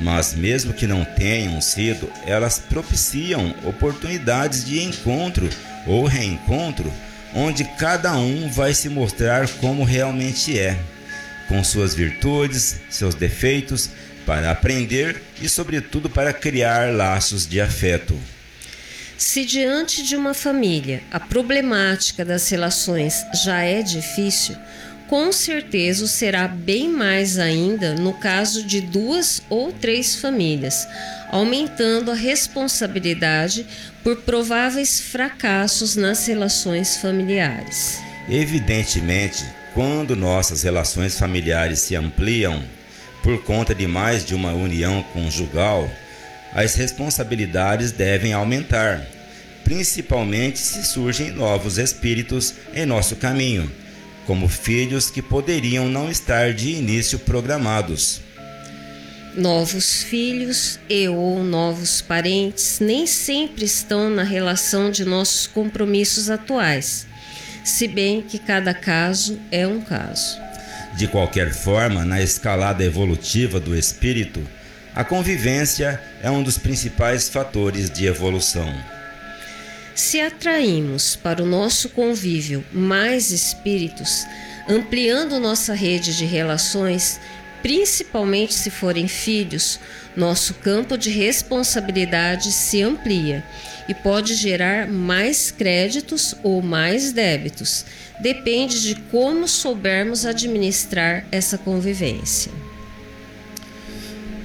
mas 0.00 0.34
mesmo 0.34 0.72
que 0.72 0.86
não 0.86 1.04
tenham 1.04 1.60
sido, 1.60 2.10
elas 2.26 2.58
propiciam 2.58 3.54
oportunidades 3.64 4.64
de 4.64 4.82
encontro 4.82 5.48
ou 5.86 6.04
reencontro 6.06 6.92
onde 7.34 7.64
cada 7.64 8.16
um 8.16 8.50
vai 8.50 8.74
se 8.74 8.88
mostrar 8.88 9.48
como 9.60 9.84
realmente 9.84 10.58
é, 10.58 10.78
com 11.48 11.62
suas 11.64 11.94
virtudes, 11.94 12.76
seus 12.90 13.14
defeitos, 13.14 13.90
para 14.26 14.50
aprender 14.50 15.22
e, 15.40 15.48
sobretudo, 15.48 16.08
para 16.08 16.32
criar 16.32 16.92
laços 16.94 17.46
de 17.46 17.60
afeto. 17.60 18.18
Se 19.16 19.44
diante 19.44 20.02
de 20.02 20.16
uma 20.16 20.34
família 20.34 21.02
a 21.10 21.20
problemática 21.20 22.24
das 22.24 22.48
relações 22.48 23.24
já 23.44 23.62
é 23.62 23.80
difícil, 23.80 24.56
com 25.12 25.30
certeza 25.30 26.06
será 26.06 26.48
bem 26.48 26.88
mais 26.88 27.38
ainda 27.38 27.94
no 27.94 28.14
caso 28.14 28.64
de 28.64 28.80
duas 28.80 29.42
ou 29.50 29.70
três 29.70 30.16
famílias, 30.16 30.88
aumentando 31.30 32.10
a 32.10 32.14
responsabilidade 32.14 33.66
por 34.02 34.16
prováveis 34.22 35.00
fracassos 35.00 35.96
nas 35.96 36.26
relações 36.26 36.96
familiares. 36.96 38.00
Evidentemente, 38.28 39.44
quando 39.74 40.16
nossas 40.16 40.62
relações 40.62 41.18
familiares 41.18 41.80
se 41.80 41.94
ampliam 41.94 42.62
por 43.22 43.42
conta 43.44 43.74
de 43.74 43.86
mais 43.86 44.24
de 44.24 44.34
uma 44.34 44.52
união 44.52 45.02
conjugal, 45.12 45.88
as 46.52 46.74
responsabilidades 46.74 47.92
devem 47.92 48.32
aumentar, 48.32 49.06
principalmente 49.64 50.58
se 50.58 50.84
surgem 50.84 51.30
novos 51.30 51.78
espíritos 51.78 52.54
em 52.74 52.84
nosso 52.84 53.16
caminho, 53.16 53.70
como 54.26 54.48
filhos 54.48 55.10
que 55.10 55.22
poderiam 55.22 55.88
não 55.88 56.10
estar 56.10 56.52
de 56.52 56.70
início 56.70 57.18
programados. 57.18 58.20
Novos 59.34 60.02
filhos 60.02 60.78
e 60.90 61.08
ou 61.08 61.42
novos 61.42 62.02
parentes 62.02 62.80
nem 62.80 63.06
sempre 63.06 63.64
estão 63.64 64.10
na 64.10 64.22
relação 64.22 64.90
de 64.90 65.06
nossos 65.06 65.46
compromissos 65.46 66.28
atuais, 66.28 67.06
se 67.64 67.88
bem 67.88 68.20
que 68.20 68.38
cada 68.38 68.74
caso 68.74 69.40
é 69.50 69.66
um 69.66 69.80
caso. 69.80 70.51
De 70.96 71.08
qualquer 71.08 71.52
forma, 71.52 72.04
na 72.04 72.20
escalada 72.20 72.84
evolutiva 72.84 73.58
do 73.58 73.76
espírito, 73.76 74.46
a 74.94 75.02
convivência 75.02 76.00
é 76.22 76.30
um 76.30 76.42
dos 76.42 76.58
principais 76.58 77.28
fatores 77.28 77.90
de 77.90 78.06
evolução. 78.06 78.68
Se 79.94 80.20
atraímos 80.20 81.16
para 81.16 81.42
o 81.42 81.46
nosso 81.46 81.88
convívio 81.90 82.64
mais 82.72 83.30
espíritos, 83.30 84.26
ampliando 84.68 85.40
nossa 85.40 85.74
rede 85.74 86.16
de 86.16 86.24
relações, 86.24 87.18
principalmente 87.62 88.52
se 88.52 88.70
forem 88.70 89.06
filhos, 89.06 89.78
nosso 90.16 90.54
campo 90.54 90.98
de 90.98 91.10
responsabilidade 91.10 92.52
se 92.52 92.82
amplia 92.82 93.44
e 93.88 93.94
pode 93.94 94.34
gerar 94.34 94.88
mais 94.88 95.50
créditos 95.50 96.34
ou 96.42 96.60
mais 96.60 97.12
débitos. 97.12 97.84
Depende 98.20 98.82
de 98.82 98.94
como 99.10 99.48
soubermos 99.48 100.26
administrar 100.26 101.24
essa 101.30 101.56
convivência. 101.56 102.52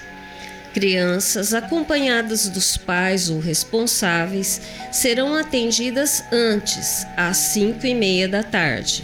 Crianças 0.74 1.54
acompanhadas 1.54 2.50
dos 2.50 2.78
pais 2.78 3.30
ou 3.30 3.40
responsáveis 3.40 4.60
serão 4.92 5.36
atendidas 5.36 6.24
antes, 6.32 7.06
às 7.16 7.38
5 7.38 7.86
e 7.86 7.94
meia 7.94 8.28
da 8.28 8.42
tarde. 8.42 9.04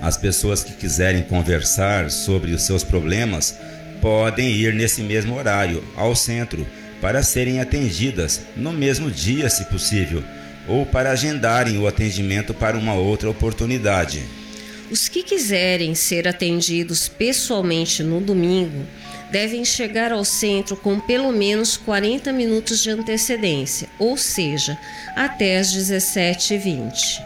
As 0.00 0.16
pessoas 0.16 0.64
que 0.64 0.72
quiserem 0.72 1.22
conversar 1.22 2.10
sobre 2.10 2.52
os 2.52 2.62
seus 2.62 2.82
problemas 2.82 3.54
podem 4.00 4.50
ir 4.50 4.72
nesse 4.72 5.02
mesmo 5.02 5.36
horário 5.36 5.84
ao 5.94 6.16
centro 6.16 6.66
para 7.02 7.22
serem 7.22 7.60
atendidas 7.60 8.40
no 8.56 8.72
mesmo 8.72 9.10
dia, 9.10 9.50
se 9.50 9.66
possível, 9.66 10.24
ou 10.66 10.86
para 10.86 11.10
agendarem 11.10 11.78
o 11.78 11.86
atendimento 11.86 12.54
para 12.54 12.78
uma 12.78 12.94
outra 12.94 13.28
oportunidade. 13.28 14.39
Os 14.90 15.08
que 15.08 15.22
quiserem 15.22 15.94
ser 15.94 16.26
atendidos 16.26 17.08
pessoalmente 17.08 18.02
no 18.02 18.20
domingo 18.20 18.84
devem 19.30 19.64
chegar 19.64 20.10
ao 20.10 20.24
centro 20.24 20.76
com 20.76 20.98
pelo 20.98 21.30
menos 21.30 21.76
40 21.76 22.32
minutos 22.32 22.82
de 22.82 22.90
antecedência, 22.90 23.88
ou 24.00 24.16
seja, 24.16 24.76
até 25.14 25.58
às 25.58 25.72
17h20. 25.72 27.22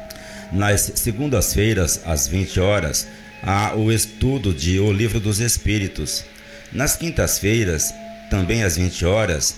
Nas 0.53 0.93
segundas-feiras, 0.97 2.03
às 2.05 2.29
20 2.29 2.61
horas, 2.61 3.07
há 3.43 3.75
o 3.75 3.91
estudo 3.91 4.53
de 4.53 4.79
O 4.79 4.93
Livro 4.93 5.19
dos 5.19 5.41
Espíritos. 5.41 6.23
Nas 6.71 6.97
quintas-feiras, 6.97 7.95
também 8.29 8.63
às 8.63 8.77
20 8.77 9.07
horas, 9.07 9.57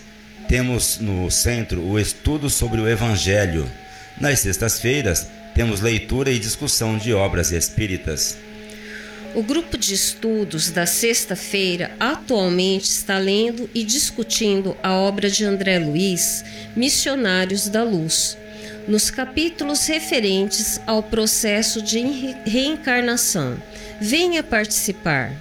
temos 0.48 0.98
no 1.00 1.28
centro 1.28 1.82
o 1.82 1.98
estudo 1.98 2.48
sobre 2.48 2.80
o 2.80 2.88
Evangelho. 2.88 3.68
Nas 4.20 4.38
sextas-feiras, 4.40 5.26
temos 5.56 5.80
leitura 5.80 6.30
e 6.30 6.38
discussão 6.38 6.98
de 6.98 7.14
obras 7.14 7.50
espíritas. 7.50 8.36
O 9.34 9.42
grupo 9.42 9.78
de 9.78 9.94
estudos 9.94 10.70
da 10.70 10.84
sexta-feira 10.84 11.92
atualmente 11.98 12.84
está 12.84 13.16
lendo 13.16 13.68
e 13.74 13.82
discutindo 13.82 14.76
a 14.82 14.92
obra 14.92 15.30
de 15.30 15.46
André 15.46 15.78
Luiz, 15.78 16.44
Missionários 16.76 17.70
da 17.70 17.82
Luz, 17.82 18.36
nos 18.86 19.10
capítulos 19.10 19.86
referentes 19.86 20.78
ao 20.86 21.02
processo 21.02 21.80
de 21.80 22.00
reencarnação. 22.44 23.56
Venha 23.98 24.42
participar. 24.42 25.32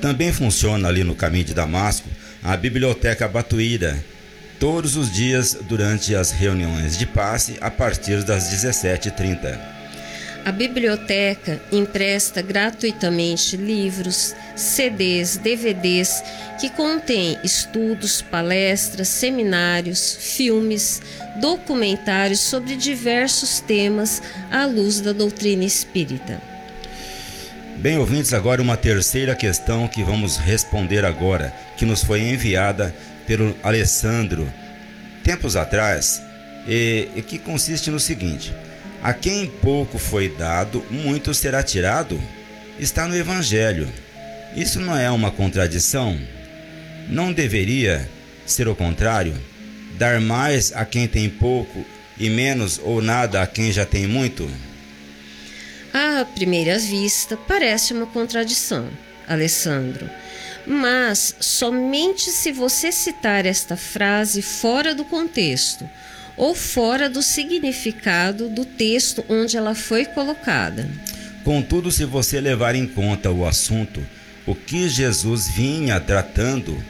Também 0.00 0.32
funciona 0.32 0.88
ali 0.88 1.04
no 1.04 1.14
caminho 1.14 1.44
de 1.44 1.54
Damasco 1.54 2.08
a 2.42 2.56
Biblioteca 2.56 3.28
Batuíra, 3.28 4.04
todos 4.60 4.94
os 4.94 5.10
dias 5.10 5.56
durante 5.62 6.14
as 6.14 6.30
reuniões 6.30 6.98
de 6.98 7.06
passe 7.06 7.56
a 7.62 7.70
partir 7.70 8.22
das 8.22 8.52
17h30. 8.52 9.58
A 10.44 10.52
biblioteca 10.52 11.60
empresta 11.72 12.42
gratuitamente 12.42 13.56
livros, 13.56 14.34
CDs, 14.54 15.38
DVDs 15.38 16.22
que 16.60 16.68
contêm 16.70 17.38
estudos, 17.42 18.20
palestras, 18.20 19.08
seminários, 19.08 20.16
filmes, 20.20 21.00
documentários 21.40 22.40
sobre 22.40 22.76
diversos 22.76 23.60
temas 23.60 24.22
à 24.50 24.66
luz 24.66 25.00
da 25.00 25.12
doutrina 25.12 25.64
espírita. 25.64 26.40
Bem, 27.76 27.96
ouvintes, 27.96 28.34
agora 28.34 28.60
uma 28.60 28.76
terceira 28.76 29.34
questão 29.34 29.88
que 29.88 30.02
vamos 30.02 30.36
responder 30.36 31.02
agora, 31.02 31.50
que 31.78 31.86
nos 31.86 32.04
foi 32.04 32.20
enviada 32.20 32.94
pelo 33.30 33.54
Alessandro 33.62 34.52
tempos 35.22 35.54
atrás, 35.54 36.20
e, 36.66 37.06
e 37.14 37.22
que 37.22 37.38
consiste 37.38 37.88
no 37.88 38.00
seguinte: 38.00 38.52
a 39.00 39.12
quem 39.12 39.46
pouco 39.46 39.98
foi 39.98 40.28
dado, 40.28 40.84
muito 40.90 41.32
será 41.32 41.62
tirado, 41.62 42.20
está 42.76 43.06
no 43.06 43.16
Evangelho. 43.16 43.88
Isso 44.56 44.80
não 44.80 44.96
é 44.96 45.08
uma 45.12 45.30
contradição? 45.30 46.20
Não 47.08 47.32
deveria 47.32 48.10
ser 48.44 48.66
o 48.66 48.74
contrário? 48.74 49.34
Dar 49.96 50.20
mais 50.20 50.72
a 50.72 50.84
quem 50.84 51.06
tem 51.06 51.30
pouco 51.30 51.86
e 52.18 52.28
menos 52.28 52.80
ou 52.82 53.00
nada 53.00 53.42
a 53.42 53.46
quem 53.46 53.70
já 53.70 53.86
tem 53.86 54.08
muito? 54.08 54.50
À 55.94 56.24
primeira 56.24 56.80
vista, 56.80 57.36
parece 57.36 57.92
uma 57.92 58.06
contradição, 58.06 58.88
Alessandro 59.28 60.10
mas 60.66 61.34
somente 61.40 62.30
se 62.30 62.52
você 62.52 62.92
citar 62.92 63.46
esta 63.46 63.76
frase 63.76 64.42
fora 64.42 64.94
do 64.94 65.04
contexto 65.04 65.88
ou 66.36 66.54
fora 66.54 67.08
do 67.08 67.22
significado 67.22 68.48
do 68.48 68.64
texto 68.64 69.24
onde 69.28 69.56
ela 69.56 69.74
foi 69.74 70.06
colocada. 70.06 70.88
Contudo, 71.44 71.90
se 71.90 72.04
você 72.04 72.40
levar 72.40 72.74
em 72.74 72.86
conta 72.86 73.30
o 73.30 73.46
assunto, 73.46 74.04
o 74.46 74.54
que 74.54 74.88
Jesus 74.88 75.48
vinha 75.48 76.00
tratando, 76.00 76.82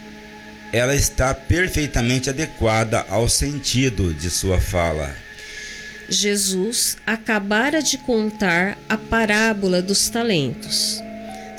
ela 0.72 0.94
está 0.94 1.34
perfeitamente 1.34 2.30
adequada 2.30 3.04
ao 3.08 3.28
sentido 3.28 4.14
de 4.14 4.30
sua 4.30 4.60
fala. 4.60 5.14
Jesus 6.08 6.96
acabara 7.06 7.82
de 7.82 7.98
contar 7.98 8.76
a 8.88 8.96
parábola 8.96 9.80
dos 9.80 10.08
talentos. 10.08 11.00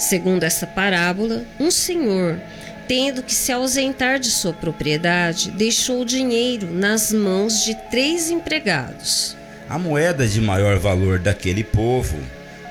Segundo 0.02 0.42
essa 0.42 0.66
parábola, 0.66 1.46
um 1.60 1.70
senhor, 1.70 2.42
tendo 2.88 3.22
que 3.22 3.36
se 3.36 3.52
ausentar 3.52 4.20
de 4.20 4.32
sua 4.32 4.52
propriedade, 4.52 5.52
deixou 5.52 6.02
o 6.02 6.06
dinheiro 6.06 6.74
nas 6.74 7.14
mãos 7.14 7.64
de 7.64 7.76
três 7.92 8.32
empregados. 8.32 9.38
A 9.70 9.78
moeda 9.78 10.28
de 10.28 10.42
maior 10.42 10.80
valor 10.80 11.20
daquele 11.20 11.64
povo 11.64 12.18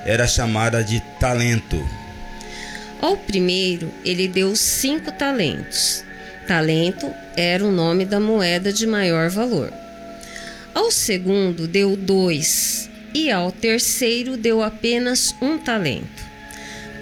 era 0.05 0.27
chamada 0.27 0.83
de 0.83 0.99
talento. 1.21 1.81
Ao 3.01 3.15
primeiro, 3.15 3.89
ele 4.03 4.27
deu 4.27 4.53
cinco 4.53 5.09
talentos. 5.13 6.03
Talento 6.45 7.09
era 7.37 7.63
o 7.63 7.71
nome 7.71 8.03
da 8.03 8.19
moeda 8.19 8.73
de 8.73 8.85
maior 8.85 9.29
valor. 9.29 9.71
Ao 10.75 10.91
segundo, 10.91 11.65
deu 11.65 11.95
dois. 11.95 12.89
E 13.13 13.31
ao 13.31 13.53
terceiro, 13.53 14.35
deu 14.35 14.61
apenas 14.61 15.33
um 15.41 15.57
talento. 15.57 16.30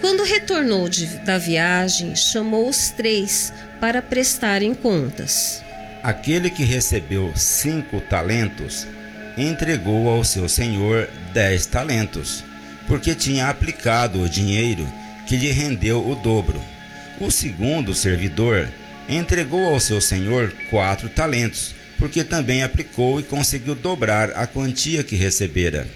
Quando 0.00 0.24
retornou 0.24 0.88
de, 0.88 1.06
da 1.18 1.36
viagem, 1.36 2.16
chamou 2.16 2.68
os 2.68 2.90
três 2.90 3.52
para 3.80 4.00
prestarem 4.00 4.74
contas. 4.74 5.62
Aquele 6.02 6.48
que 6.48 6.64
recebeu 6.64 7.32
cinco 7.36 8.00
talentos 8.00 8.86
entregou 9.36 10.08
ao 10.08 10.24
seu 10.24 10.48
senhor 10.48 11.08
dez 11.34 11.66
talentos, 11.66 12.42
porque 12.86 13.14
tinha 13.14 13.48
aplicado 13.48 14.22
o 14.22 14.28
dinheiro 14.28 14.86
que 15.26 15.36
lhe 15.36 15.52
rendeu 15.52 16.06
o 16.06 16.14
dobro. 16.14 16.60
O 17.20 17.30
segundo 17.30 17.94
servidor 17.94 18.68
entregou 19.08 19.66
ao 19.66 19.78
seu 19.78 20.00
senhor 20.00 20.52
quatro 20.70 21.08
talentos, 21.10 21.74
porque 21.98 22.24
também 22.24 22.62
aplicou 22.62 23.20
e 23.20 23.22
conseguiu 23.22 23.74
dobrar 23.74 24.30
a 24.30 24.46
quantia 24.46 25.04
que 25.04 25.14
recebera. 25.14 25.86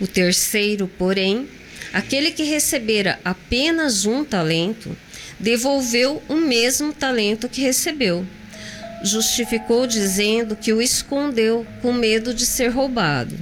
O 0.00 0.06
terceiro, 0.06 0.88
porém, 0.98 1.48
aquele 1.92 2.30
que 2.30 2.42
recebera 2.42 3.18
apenas 3.24 4.06
um 4.06 4.24
talento, 4.24 4.96
devolveu 5.38 6.22
o 6.28 6.36
mesmo 6.36 6.92
talento 6.92 7.48
que 7.48 7.60
recebeu. 7.60 8.26
Justificou 9.02 9.86
dizendo 9.86 10.56
que 10.56 10.72
o 10.72 10.80
escondeu 10.80 11.66
com 11.82 11.92
medo 11.92 12.32
de 12.32 12.46
ser 12.46 12.68
roubado. 12.68 13.36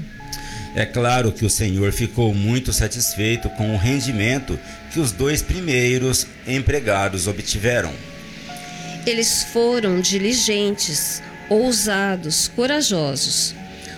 É 0.75 0.85
claro 0.85 1.31
que 1.31 1.44
o 1.44 1.51
Senhor 1.51 1.92
ficou 1.92 2.35
muito 2.35 2.73
satisfeito 2.73 3.49
com 3.51 3.73
o 3.73 3.79
rendimento 3.79 4.59
que 4.92 4.99
os 4.99 5.12
dois 5.12 5.40
primeiros 5.40 6.27
empregados 6.47 7.29
obtiveram. 7.29 7.92
Eles 9.07 9.44
foram 9.53 10.01
diligentes, 10.01 11.23
ousados, 11.49 12.49
corajosos. 12.49 13.55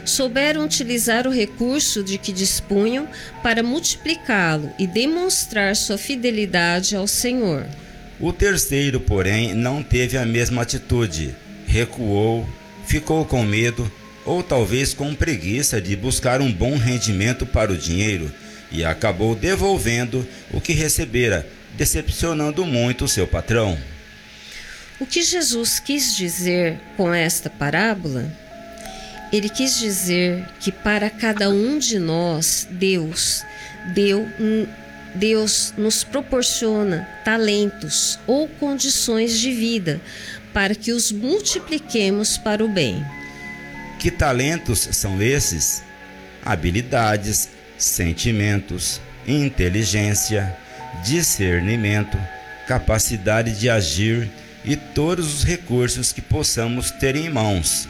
Souberam 0.06 0.64
utilizar 0.64 1.26
o 1.26 1.32
recurso 1.32 2.02
de 2.02 2.16
que 2.16 2.32
dispunham 2.32 3.08
para 3.42 3.62
multiplicá-lo 3.62 4.72
e 4.78 4.86
demonstrar 4.86 5.74
sua 5.74 5.98
fidelidade 5.98 6.94
ao 6.94 7.08
Senhor. 7.08 7.66
O 8.20 8.32
terceiro, 8.32 9.00
porém, 9.00 9.52
não 9.52 9.82
teve 9.82 10.16
a 10.16 10.24
mesma 10.24 10.62
atitude. 10.62 11.34
Recuou, 11.66 12.48
ficou 12.86 13.24
com 13.24 13.42
medo 13.42 13.90
ou 14.24 14.44
talvez 14.44 14.94
com 14.94 15.12
preguiça 15.12 15.80
de 15.80 15.96
buscar 15.96 16.40
um 16.40 16.52
bom 16.52 16.76
rendimento 16.76 17.44
para 17.44 17.72
o 17.72 17.76
dinheiro 17.76 18.32
e 18.70 18.84
acabou 18.84 19.34
devolvendo 19.34 20.26
o 20.52 20.60
que 20.60 20.72
recebera, 20.72 21.46
decepcionando 21.76 22.64
muito 22.64 23.08
seu 23.08 23.26
patrão. 23.26 23.76
O 24.98 25.04
que 25.04 25.20
Jesus 25.20 25.78
quis 25.78 26.16
dizer 26.16 26.78
com 26.96 27.12
esta 27.12 27.50
parábola? 27.50 28.45
Ele 29.32 29.48
quis 29.48 29.78
dizer 29.78 30.46
que 30.60 30.70
para 30.70 31.10
cada 31.10 31.50
um 31.50 31.78
de 31.78 31.98
nós, 31.98 32.66
Deus 32.70 33.44
deu 33.92 34.26
Deus 35.14 35.72
nos 35.78 36.04
proporciona 36.04 37.08
talentos 37.24 38.18
ou 38.26 38.46
condições 38.46 39.38
de 39.38 39.50
vida 39.50 40.00
para 40.52 40.74
que 40.74 40.92
os 40.92 41.10
multipliquemos 41.10 42.36
para 42.36 42.62
o 42.62 42.68
bem. 42.68 43.04
Que 43.98 44.10
talentos 44.10 44.88
são 44.92 45.20
esses? 45.20 45.82
Habilidades, 46.44 47.48
sentimentos, 47.78 49.00
inteligência, 49.26 50.54
discernimento, 51.02 52.18
capacidade 52.66 53.58
de 53.58 53.70
agir 53.70 54.30
e 54.64 54.76
todos 54.76 55.34
os 55.34 55.44
recursos 55.44 56.12
que 56.12 56.20
possamos 56.20 56.90
ter 56.90 57.16
em 57.16 57.30
mãos. 57.30 57.88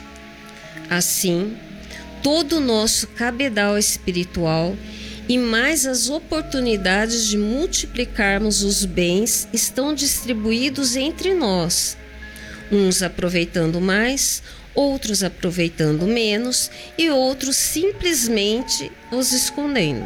Assim, 0.89 1.57
todo 2.23 2.57
o 2.57 2.61
nosso 2.61 3.07
cabedal 3.07 3.77
espiritual 3.77 4.75
e 5.29 5.37
mais 5.37 5.85
as 5.85 6.09
oportunidades 6.09 7.27
de 7.27 7.37
multiplicarmos 7.37 8.63
os 8.63 8.85
bens 8.85 9.47
estão 9.51 9.93
distribuídos 9.93 10.95
entre 10.95 11.33
nós, 11.33 11.97
uns 12.71 13.01
aproveitando 13.01 13.81
mais, 13.81 14.41
outros 14.73 15.23
aproveitando 15.23 16.07
menos 16.07 16.71
e 16.97 17.09
outros 17.09 17.57
simplesmente 17.57 18.91
os 19.11 19.33
escondendo. 19.33 20.05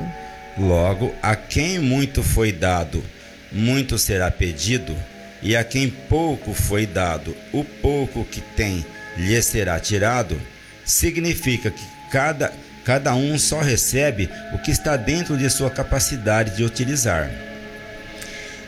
Logo, 0.58 1.13
a 1.22 1.36
quem 1.36 1.78
muito 1.78 2.24
foi 2.24 2.52
dado, 2.52 3.04
muito 3.52 3.98
será 3.98 4.32
pedido 4.32 4.96
e 5.41 5.56
a 5.56 5.63
quem 5.63 5.89
pouco 5.89 6.54
foi 6.54 6.86
dado, 6.86 7.36
o 7.52 7.63
pouco 7.63 8.24
que 8.26 8.41
tem 8.41 8.86
lhe 9.17 9.41
será 9.41 9.80
tirado, 9.80 10.39
significa 10.86 11.72
que 11.72 11.84
cada, 12.10 12.54
cada 12.84 13.15
um 13.15 13.38
só 13.38 13.60
recebe 13.60 14.30
o 14.54 14.58
que 14.58 14.72
está 14.72 14.98
dentro 14.98 15.38
de 15.38 15.50
sua 15.50 15.70
capacidade 15.70 16.56
de 16.56 16.63
utilizar. 16.63 17.30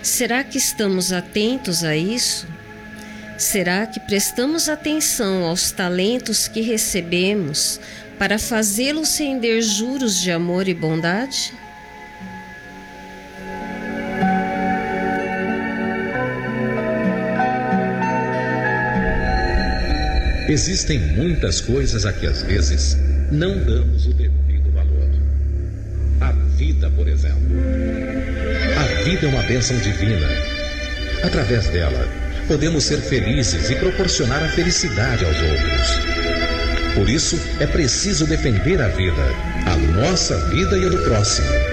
Será 0.01 0.43
que 0.43 0.57
estamos 0.57 1.13
atentos 1.13 1.83
a 1.83 1.95
isso? 1.95 2.47
Será 3.37 3.87
que 3.87 3.99
prestamos 3.99 4.69
atenção 4.69 5.45
aos 5.45 5.71
talentos 5.71 6.47
que 6.47 6.61
recebemos 6.61 7.79
para 8.19 8.37
fazê-los 8.37 9.17
render 9.17 9.61
juros 9.61 10.21
de 10.21 10.31
amor 10.31 10.67
e 10.67 10.73
bondade? 10.73 11.53
Existem 20.47 20.99
muitas 20.99 21.61
coisas 21.61 22.05
a 22.05 22.11
que 22.11 22.27
às 22.27 22.43
vezes 22.43 22.97
não 23.31 23.57
damos 23.59 24.05
o 24.07 24.13
devido 24.13 24.71
valor. 24.73 25.09
A 26.19 26.31
vida, 26.57 26.89
por 26.89 27.07
exemplo. 27.07 27.39
A 28.77 29.03
vida 29.03 29.25
é 29.25 29.29
uma 29.29 29.43
bênção 29.43 29.77
divina. 29.77 30.27
Através 31.23 31.67
dela, 31.67 32.07
podemos 32.47 32.83
ser 32.83 32.97
felizes 32.97 33.69
e 33.69 33.75
proporcionar 33.75 34.43
a 34.43 34.49
felicidade 34.49 35.23
aos 35.23 35.37
outros. 35.37 36.93
Por 36.95 37.09
isso, 37.09 37.39
é 37.59 37.65
preciso 37.65 38.27
defender 38.27 38.81
a 38.81 38.89
vida, 38.89 39.23
a 39.65 39.75
nossa 39.77 40.37
vida 40.49 40.77
e 40.77 40.85
a 40.85 40.89
do 40.89 40.97
próximo 41.03 41.72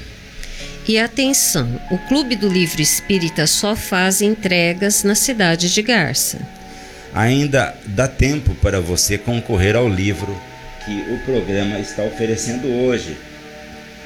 E 0.87 0.99
atenção, 0.99 1.81
o 1.93 1.99
Clube 2.09 2.35
do 2.35 2.49
Livro 2.49 2.83
Espírita 2.83 3.47
só 3.47 3.77
faz 3.77 4.21
entregas 4.21 5.05
na 5.05 5.15
cidade 5.15 5.73
de 5.73 5.81
Garça. 5.81 6.39
Ainda 7.15 7.75
dá 7.87 8.09
tempo 8.09 8.55
para 8.57 8.81
você 8.81 9.17
concorrer 9.17 9.77
ao 9.77 9.89
livro 9.89 10.37
que 10.85 11.13
o 11.13 11.19
programa 11.25 11.79
está 11.79 12.03
oferecendo 12.03 12.67
hoje, 12.67 13.17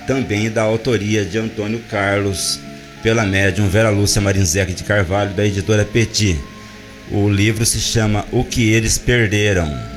também 0.06 0.50
da 0.50 0.62
autoria 0.62 1.24
de 1.24 1.38
Antônio 1.38 1.82
Carlos, 1.90 2.60
pela 3.02 3.24
médium 3.24 3.68
Vera 3.68 3.88
Lúcia 3.88 4.20
Marinzec 4.20 4.74
de 4.74 4.84
Carvalho, 4.84 5.32
da 5.32 5.46
editora 5.46 5.84
Petit. 5.84 6.38
O 7.10 7.28
livro 7.28 7.64
se 7.64 7.80
chama 7.80 8.26
O 8.30 8.44
que 8.44 8.70
Eles 8.70 8.98
Perderam. 8.98 9.95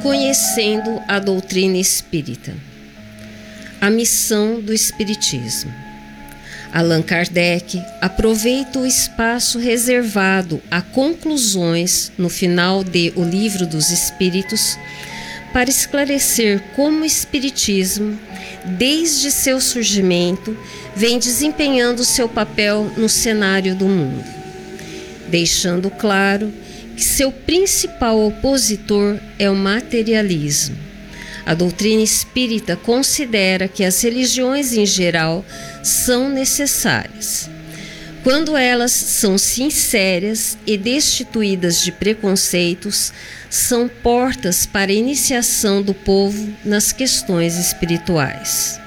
Conhecendo 0.03 1.01
a 1.07 1.17
doutrina 1.17 1.77
espírita. 1.77 2.53
A 3.81 3.89
missão 3.89 4.61
do 4.61 4.71
Espiritismo. 4.71 5.73
Allan 6.71 7.01
Kardec 7.01 7.81
aproveita 7.99 8.77
o 8.77 8.85
espaço 8.85 9.57
reservado 9.57 10.61
a 10.69 10.83
conclusões 10.83 12.11
no 12.15 12.29
final 12.29 12.83
de 12.83 13.11
O 13.15 13.23
Livro 13.23 13.65
dos 13.65 13.89
Espíritos 13.89 14.77
para 15.53 15.69
esclarecer 15.69 16.61
como 16.75 17.01
o 17.01 17.05
Espiritismo, 17.05 18.17
desde 18.77 19.31
seu 19.31 19.59
surgimento, 19.59 20.57
vem 20.95 21.19
desempenhando 21.19 22.03
seu 22.03 22.29
papel 22.29 22.91
no 22.97 23.09
cenário 23.09 23.75
do 23.75 23.85
mundo, 23.85 24.23
deixando 25.27 25.89
claro 25.89 26.51
que 26.95 27.03
seu 27.03 27.31
principal 27.31 28.19
opositor 28.25 29.17
é 29.37 29.49
o 29.49 29.55
materialismo. 29.55 30.77
A 31.45 31.53
doutrina 31.53 32.01
espírita 32.01 32.75
considera 32.75 33.67
que 33.67 33.83
as 33.83 34.01
religiões 34.01 34.73
em 34.73 34.85
geral 34.85 35.43
são 35.83 36.29
necessárias. 36.29 37.50
Quando 38.23 38.55
elas 38.55 38.91
são 38.91 39.35
sinceras 39.35 40.55
e 40.67 40.77
destituídas 40.77 41.81
de 41.81 41.91
preconceitos, 41.91 43.11
são 43.49 43.87
portas 43.87 44.63
para 44.63 44.91
a 44.91 44.95
iniciação 44.95 45.81
do 45.81 45.93
povo 45.93 46.53
nas 46.63 46.91
questões 46.91 47.57
espirituais. 47.57 48.79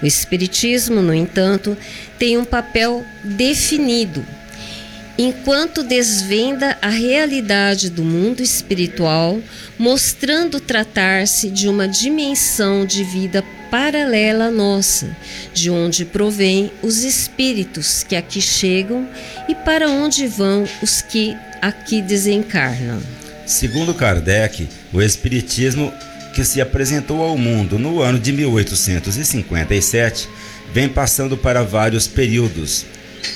O 0.00 0.06
Espiritismo, 0.06 1.02
no 1.02 1.12
entanto, 1.12 1.76
tem 2.16 2.38
um 2.38 2.44
papel 2.44 3.04
definido, 3.24 4.24
enquanto 5.18 5.82
desvenda 5.82 6.78
a 6.80 6.88
realidade 6.88 7.90
do 7.90 8.04
mundo 8.04 8.40
espiritual, 8.40 9.40
mostrando 9.76 10.60
tratar-se 10.60 11.50
de 11.50 11.68
uma 11.68 11.88
dimensão 11.88 12.86
de 12.86 13.02
vida 13.02 13.44
paralela 13.70 14.46
à 14.46 14.50
nossa, 14.50 15.16
de 15.54 15.70
onde 15.70 16.04
provém 16.04 16.70
os 16.82 17.04
espíritos 17.04 18.02
que 18.02 18.16
aqui 18.16 18.40
chegam 18.40 19.08
e 19.48 19.54
para 19.54 19.88
onde 19.88 20.26
vão 20.26 20.66
os 20.82 21.00
que 21.00 21.36
aqui 21.62 22.02
desencarnam. 22.02 23.00
Segundo 23.46 23.94
Kardec, 23.94 24.68
o 24.92 25.00
Espiritismo 25.00 25.92
que 26.34 26.44
se 26.44 26.60
apresentou 26.60 27.22
ao 27.22 27.36
mundo 27.36 27.78
no 27.78 28.00
ano 28.00 28.18
de 28.18 28.32
1857 28.32 30.28
vem 30.72 30.88
passando 30.88 31.36
para 31.36 31.62
vários 31.62 32.06
períodos. 32.06 32.86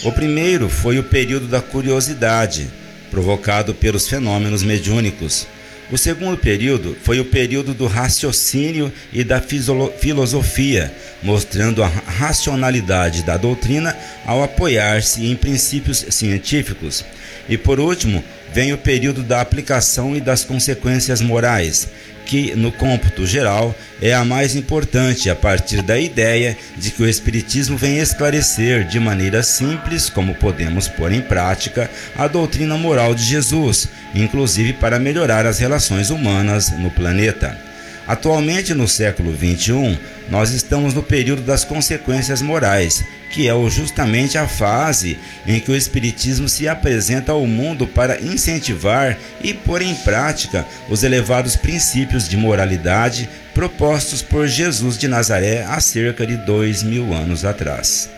O 0.04 0.12
primeiro 0.12 0.68
foi 0.68 0.98
o 0.98 1.02
período 1.02 1.46
da 1.46 1.60
curiosidade, 1.60 2.68
provocado 3.10 3.74
pelos 3.74 4.08
fenômenos 4.08 4.62
mediúnicos. 4.62 5.46
O 5.92 5.98
segundo 5.98 6.38
período 6.38 6.96
foi 7.02 7.20
o 7.20 7.24
período 7.24 7.74
do 7.74 7.86
raciocínio 7.86 8.92
e 9.12 9.22
da 9.22 9.40
filosofia, 9.40 10.92
mostrando 11.22 11.82
a 11.82 11.86
racionalidade 11.86 13.22
da 13.22 13.36
doutrina 13.36 13.96
ao 14.24 14.42
apoiar-se 14.42 15.26
em 15.26 15.36
princípios 15.36 16.04
científicos. 16.08 17.04
E 17.48 17.58
por 17.58 17.78
último, 17.78 18.24
vem 18.54 18.72
o 18.72 18.78
período 18.78 19.24
da 19.24 19.40
aplicação 19.40 20.14
e 20.14 20.20
das 20.20 20.44
consequências 20.44 21.20
morais, 21.20 21.88
que, 22.24 22.54
no 22.54 22.70
cômputo 22.70 23.26
geral, 23.26 23.74
é 24.00 24.14
a 24.14 24.24
mais 24.24 24.54
importante 24.54 25.28
a 25.28 25.34
partir 25.34 25.82
da 25.82 25.98
ideia 25.98 26.56
de 26.76 26.92
que 26.92 27.02
o 27.02 27.08
Espiritismo 27.08 27.76
vem 27.76 27.98
esclarecer 27.98 28.86
de 28.86 29.00
maneira 29.00 29.42
simples 29.42 30.08
como 30.08 30.36
podemos 30.36 30.86
pôr 30.86 31.10
em 31.10 31.20
prática 31.20 31.90
a 32.16 32.28
doutrina 32.28 32.78
moral 32.78 33.12
de 33.12 33.24
Jesus, 33.24 33.88
inclusive 34.14 34.72
para 34.74 35.00
melhorar 35.00 35.46
as 35.46 35.58
relações 35.58 36.10
humanas 36.10 36.70
no 36.78 36.92
planeta. 36.92 37.73
Atualmente, 38.06 38.74
no 38.74 38.86
século 38.86 39.34
XXI, 39.34 39.98
nós 40.28 40.50
estamos 40.50 40.92
no 40.94 41.02
período 41.02 41.42
das 41.42 41.64
consequências 41.64 42.42
morais, 42.42 43.02
que 43.30 43.48
é 43.48 43.70
justamente 43.70 44.36
a 44.36 44.46
fase 44.46 45.18
em 45.46 45.58
que 45.58 45.70
o 45.70 45.76
Espiritismo 45.76 46.48
se 46.48 46.68
apresenta 46.68 47.32
ao 47.32 47.46
mundo 47.46 47.86
para 47.86 48.20
incentivar 48.20 49.18
e 49.42 49.54
pôr 49.54 49.82
em 49.82 49.94
prática 49.94 50.66
os 50.88 51.02
elevados 51.02 51.56
princípios 51.56 52.28
de 52.28 52.36
moralidade 52.36 53.28
propostos 53.54 54.20
por 54.20 54.46
Jesus 54.46 54.98
de 54.98 55.08
Nazaré 55.08 55.62
há 55.62 55.80
cerca 55.80 56.26
de 56.26 56.36
dois 56.36 56.82
mil 56.82 57.14
anos 57.14 57.44
atrás. 57.44 58.10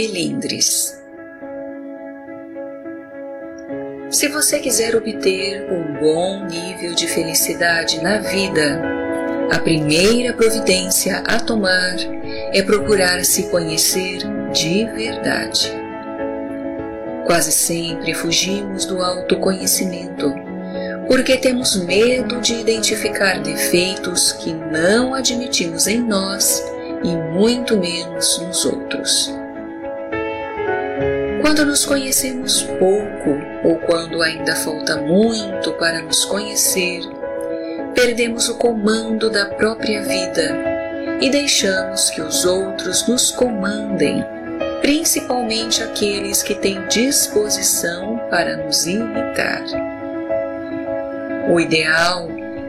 Melindres. 0.00 0.98
Se 4.08 4.28
você 4.28 4.58
quiser 4.58 4.96
obter 4.96 5.70
um 5.70 6.00
bom 6.00 6.46
nível 6.46 6.94
de 6.94 7.06
felicidade 7.06 8.02
na 8.02 8.16
vida, 8.16 8.80
a 9.52 9.58
primeira 9.58 10.32
providência 10.32 11.18
a 11.26 11.38
tomar 11.38 11.96
é 12.50 12.62
procurar 12.62 13.22
se 13.26 13.50
conhecer 13.50 14.20
de 14.54 14.86
verdade. 14.86 15.70
Quase 17.26 17.52
sempre 17.52 18.14
fugimos 18.14 18.86
do 18.86 19.02
autoconhecimento 19.02 20.32
porque 21.08 21.36
temos 21.36 21.76
medo 21.76 22.40
de 22.40 22.54
identificar 22.54 23.38
defeitos 23.40 24.32
que 24.32 24.50
não 24.54 25.12
admitimos 25.12 25.86
em 25.86 26.00
nós 26.00 26.64
e 27.04 27.14
muito 27.36 27.76
menos 27.76 28.38
nos 28.38 28.64
outros. 28.64 29.39
Quando 31.40 31.64
nos 31.64 31.84
conhecemos 31.84 32.62
pouco 32.62 33.38
ou 33.64 33.76
quando 33.78 34.22
ainda 34.22 34.54
falta 34.54 34.96
muito 34.96 35.72
para 35.72 36.02
nos 36.02 36.24
conhecer, 36.24 37.00
perdemos 37.94 38.48
o 38.48 38.56
comando 38.56 39.30
da 39.30 39.46
própria 39.46 40.02
vida 40.02 40.56
e 41.20 41.30
deixamos 41.30 42.10
que 42.10 42.20
os 42.20 42.44
outros 42.44 43.06
nos 43.06 43.30
comandem, 43.30 44.24
principalmente 44.80 45.82
aqueles 45.82 46.42
que 46.42 46.54
têm 46.54 46.86
disposição 46.88 48.18
para 48.30 48.56
nos 48.56 48.86
imitar. 48.86 49.64
O 51.50 51.58
ideal 51.58 52.28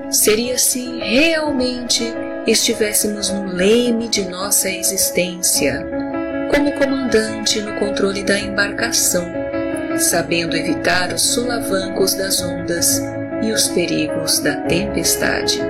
seria 0.09 0.57
se 0.57 0.99
realmente 0.99 2.03
estivéssemos 2.47 3.29
no 3.29 3.45
leme 3.45 4.07
de 4.07 4.25
nossa 4.25 4.69
existência, 4.69 5.85
como 6.51 6.71
comandante 6.73 7.61
no 7.61 7.73
controle 7.79 8.23
da 8.23 8.37
embarcação, 8.37 9.25
sabendo 9.97 10.55
evitar 10.55 11.13
os 11.13 11.21
solavancos 11.21 12.13
das 12.13 12.41
ondas 12.41 13.01
e 13.41 13.51
os 13.51 13.69
perigos 13.69 14.39
da 14.39 14.57
tempestade. 14.57 15.61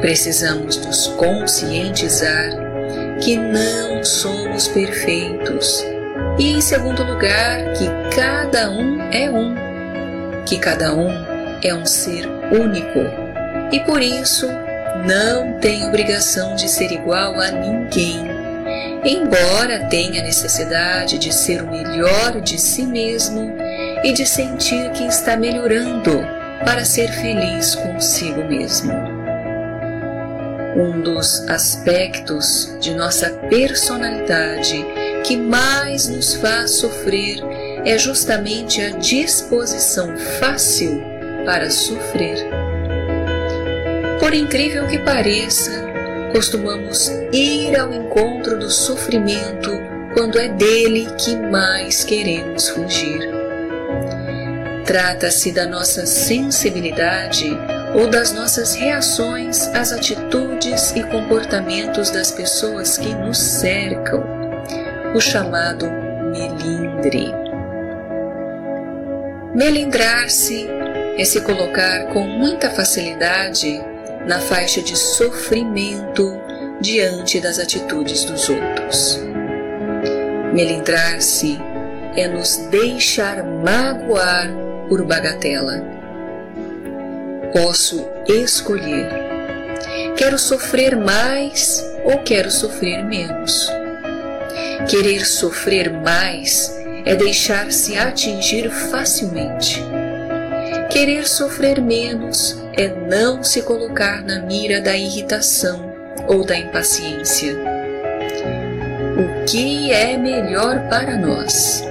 Precisamos 0.00 0.84
nos 0.84 1.06
conscientizar 1.08 2.50
que 3.20 3.36
não 3.36 4.04
somos 4.04 4.68
perfeitos. 4.68 5.84
E, 6.38 6.52
em 6.52 6.60
segundo 6.60 7.04
lugar, 7.04 7.72
que 7.74 7.86
cada 8.14 8.70
um 8.70 9.00
é 9.12 9.30
um, 9.30 9.54
que 10.44 10.58
cada 10.58 10.94
um 10.94 11.08
é 11.62 11.74
um 11.74 11.86
ser 11.86 12.26
único. 12.50 12.98
E 13.72 13.80
por 13.80 14.02
isso 14.02 14.48
não 15.06 15.58
tem 15.60 15.86
obrigação 15.86 16.54
de 16.54 16.68
ser 16.68 16.90
igual 16.90 17.38
a 17.40 17.50
ninguém, 17.50 18.31
embora 19.04 19.86
tenha 19.88 20.22
necessidade 20.22 21.18
de 21.18 21.32
ser 21.32 21.62
o 21.62 21.70
melhor 21.70 22.40
de 22.40 22.58
si 22.58 22.84
mesmo 22.84 23.54
e 24.04 24.12
de 24.12 24.26
sentir 24.26 24.90
que 24.92 25.04
está 25.04 25.36
melhorando 25.36 26.24
para 26.64 26.84
ser 26.84 27.08
feliz 27.08 27.74
consigo 27.74 28.44
mesmo. 28.44 28.92
Um 30.76 31.00
dos 31.02 31.48
aspectos 31.48 32.76
de 32.80 32.94
nossa 32.94 33.30
personalidade 33.50 34.84
que 35.24 35.36
mais 35.36 36.08
nos 36.08 36.34
faz 36.34 36.72
sofrer 36.72 37.40
é 37.84 37.98
justamente 37.98 38.80
a 38.80 38.90
disposição 38.90 40.16
fácil 40.16 41.02
para 41.44 41.70
sofrer 41.70 42.62
por 44.22 44.32
incrível 44.32 44.86
que 44.86 44.98
pareça, 44.98 45.91
costumamos 46.32 47.08
ir 47.32 47.78
ao 47.78 47.92
encontro 47.92 48.58
do 48.58 48.70
sofrimento 48.70 49.70
quando 50.14 50.38
é 50.38 50.48
dele 50.48 51.06
que 51.18 51.36
mais 51.36 52.04
queremos 52.04 52.68
fugir. 52.70 53.30
Trata-se 54.84 55.52
da 55.52 55.66
nossa 55.66 56.06
sensibilidade 56.06 57.46
ou 57.94 58.08
das 58.08 58.32
nossas 58.32 58.74
reações 58.74 59.68
às 59.68 59.92
atitudes 59.92 60.92
e 60.96 61.02
comportamentos 61.04 62.10
das 62.10 62.30
pessoas 62.30 62.96
que 62.96 63.14
nos 63.14 63.38
cercam, 63.38 64.24
o 65.14 65.20
chamado 65.20 65.86
melindre. 66.32 67.32
Melindrar-se 69.54 70.66
é 71.18 71.24
se 71.24 71.42
colocar 71.42 72.06
com 72.06 72.24
muita 72.26 72.70
facilidade 72.70 73.82
na 74.26 74.40
faixa 74.40 74.80
de 74.80 74.96
sofrimento 74.96 76.40
diante 76.80 77.40
das 77.40 77.58
atitudes 77.58 78.24
dos 78.24 78.48
outros. 78.48 79.20
Melindrar-se 80.52 81.58
é 82.16 82.28
nos 82.28 82.56
deixar 82.70 83.42
magoar 83.42 84.50
por 84.88 85.04
bagatela. 85.04 85.82
Posso 87.52 88.06
escolher. 88.28 89.08
Quero 90.16 90.38
sofrer 90.38 90.96
mais 90.96 91.84
ou 92.04 92.18
quero 92.18 92.50
sofrer 92.50 93.04
menos? 93.04 93.70
Querer 94.88 95.24
sofrer 95.24 95.90
mais 95.90 96.76
é 97.04 97.14
deixar-se 97.14 97.96
atingir 97.96 98.70
facilmente. 98.70 99.82
Querer 100.90 101.26
sofrer 101.26 101.80
menos 101.80 102.61
é 102.76 102.88
não 102.88 103.42
se 103.42 103.62
colocar 103.62 104.22
na 104.22 104.40
mira 104.40 104.80
da 104.80 104.96
irritação 104.96 105.92
ou 106.28 106.44
da 106.44 106.56
impaciência. 106.56 107.54
O 109.16 109.44
que 109.44 109.92
é 109.92 110.16
melhor 110.16 110.88
para 110.88 111.16
nós? 111.16 111.84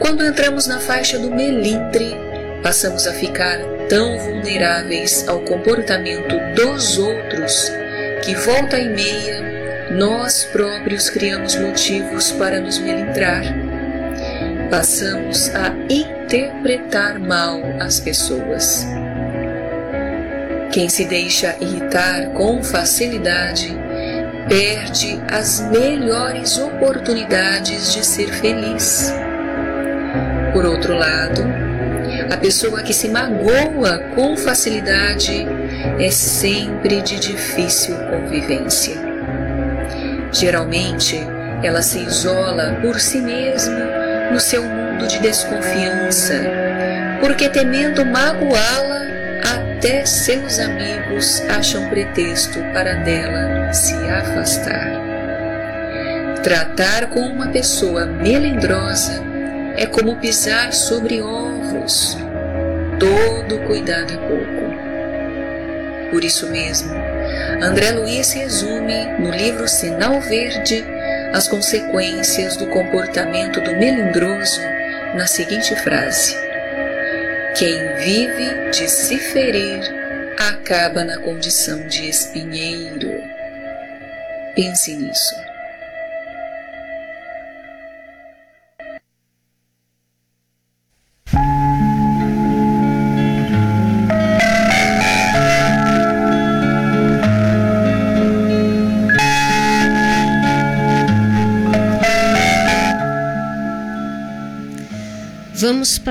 Quando 0.00 0.24
entramos 0.24 0.66
na 0.66 0.78
faixa 0.78 1.18
do 1.18 1.30
melindre, 1.30 2.16
passamos 2.62 3.06
a 3.06 3.12
ficar 3.12 3.58
tão 3.88 4.18
vulneráveis 4.18 5.26
ao 5.26 5.40
comportamento 5.40 6.36
dos 6.54 6.98
outros 6.98 7.70
que, 8.24 8.34
volta 8.34 8.78
e 8.78 8.88
meia, 8.88 9.88
nós 9.90 10.44
próprios 10.44 11.10
criamos 11.10 11.56
motivos 11.56 12.30
para 12.32 12.60
nos 12.60 12.78
melindrar. 12.78 13.42
Passamos 14.70 15.50
a 15.54 15.74
interpretar 15.92 17.18
mal 17.18 17.60
as 17.80 17.98
pessoas. 17.98 18.86
Quem 20.78 20.88
se 20.88 21.06
deixa 21.06 21.56
irritar 21.60 22.28
com 22.34 22.62
facilidade 22.62 23.76
perde 24.48 25.20
as 25.28 25.58
melhores 25.72 26.56
oportunidades 26.56 27.94
de 27.94 28.06
ser 28.06 28.28
feliz. 28.28 29.12
Por 30.52 30.64
outro 30.64 30.94
lado, 30.94 31.42
a 32.30 32.36
pessoa 32.36 32.80
que 32.80 32.94
se 32.94 33.08
magoa 33.08 33.98
com 34.14 34.36
facilidade 34.36 35.48
é 35.98 36.12
sempre 36.12 37.02
de 37.02 37.18
difícil 37.18 37.96
convivência. 38.08 38.94
Geralmente, 40.30 41.18
ela 41.60 41.82
se 41.82 41.98
isola 41.98 42.78
por 42.80 43.00
si 43.00 43.20
mesma 43.20 44.30
no 44.30 44.38
seu 44.38 44.62
mundo 44.62 45.08
de 45.08 45.18
desconfiança, 45.18 46.40
porque 47.20 47.48
temendo 47.48 48.06
magoá-la, 48.06 48.87
até 49.78 50.04
seus 50.04 50.58
amigos 50.58 51.40
acham 51.42 51.88
pretexto 51.88 52.58
para 52.72 52.94
dela 52.94 53.72
se 53.72 53.94
afastar. 53.94 54.90
Tratar 56.42 57.06
com 57.10 57.20
uma 57.20 57.46
pessoa 57.46 58.04
melindrosa 58.04 59.22
é 59.76 59.86
como 59.86 60.16
pisar 60.16 60.72
sobre 60.72 61.22
ovos. 61.22 62.18
Todo 62.98 63.60
cuidado 63.68 64.12
é 64.12 64.16
pouco. 64.16 66.10
Por 66.10 66.24
isso 66.24 66.48
mesmo, 66.50 66.92
André 67.62 67.92
Luiz 67.92 68.32
resume 68.32 69.04
no 69.20 69.30
livro 69.30 69.68
Sinal 69.68 70.20
Verde 70.20 70.84
as 71.32 71.46
consequências 71.46 72.56
do 72.56 72.66
comportamento 72.66 73.60
do 73.60 73.76
melindroso 73.76 74.60
na 75.14 75.28
seguinte 75.28 75.76
frase 75.76 76.47
quem 77.56 77.94
vive 77.96 78.70
de 78.70 78.88
se 78.88 79.18
ferir 79.18 79.80
acaba 80.38 81.04
na 81.04 81.18
condição 81.18 81.86
de 81.88 82.08
espinheiro. 82.08 83.22
Pense 84.54 84.94
nisso. 84.94 85.47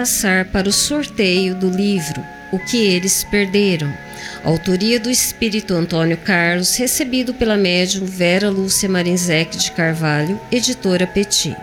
Passar 0.07 0.45
para 0.45 0.69
o 0.69 0.71
sorteio 0.71 1.53
do 1.53 1.69
livro 1.69 2.23
O 2.53 2.57
que 2.57 2.77
eles 2.77 3.25
perderam, 3.25 3.93
autoria 4.41 5.01
do 5.01 5.11
espírito 5.11 5.73
Antônio 5.73 6.15
Carlos, 6.15 6.77
recebido 6.77 7.33
pela 7.33 7.57
médium 7.57 8.05
Vera 8.05 8.49
Lúcia 8.49 8.87
Marinzec 8.87 9.57
de 9.57 9.69
Carvalho, 9.73 10.39
editora 10.49 11.05
Petit. 11.05 11.53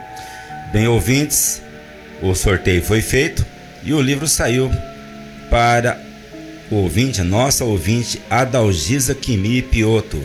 Bem, 0.74 0.86
ouvintes, 0.86 1.62
o 2.20 2.34
sorteio 2.34 2.82
foi 2.82 3.01
feito 3.01 3.47
e 3.82 3.95
o 3.95 4.03
livro 4.03 4.28
saiu 4.28 4.70
para 5.49 5.99
o 6.70 6.74
ouvinte, 6.74 7.22
nossa 7.22 7.64
ouvinte 7.64 8.20
Adalgisa 8.28 9.14
Kimi 9.14 9.62
Pioto, 9.62 10.22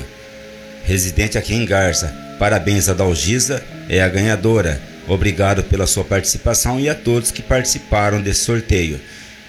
residente 0.84 1.38
aqui 1.38 1.54
em 1.54 1.66
Garça. 1.66 2.14
Parabéns, 2.38 2.90
Adalgisa, 2.90 3.64
é 3.88 4.02
a 4.02 4.10
ganhadora. 4.10 4.89
Obrigado 5.10 5.64
pela 5.64 5.88
sua 5.88 6.04
participação 6.04 6.80
e 6.80 6.88
a 6.88 6.94
todos 6.94 7.32
que 7.32 7.42
participaram 7.42 8.22
desse 8.22 8.42
sorteio. 8.42 9.02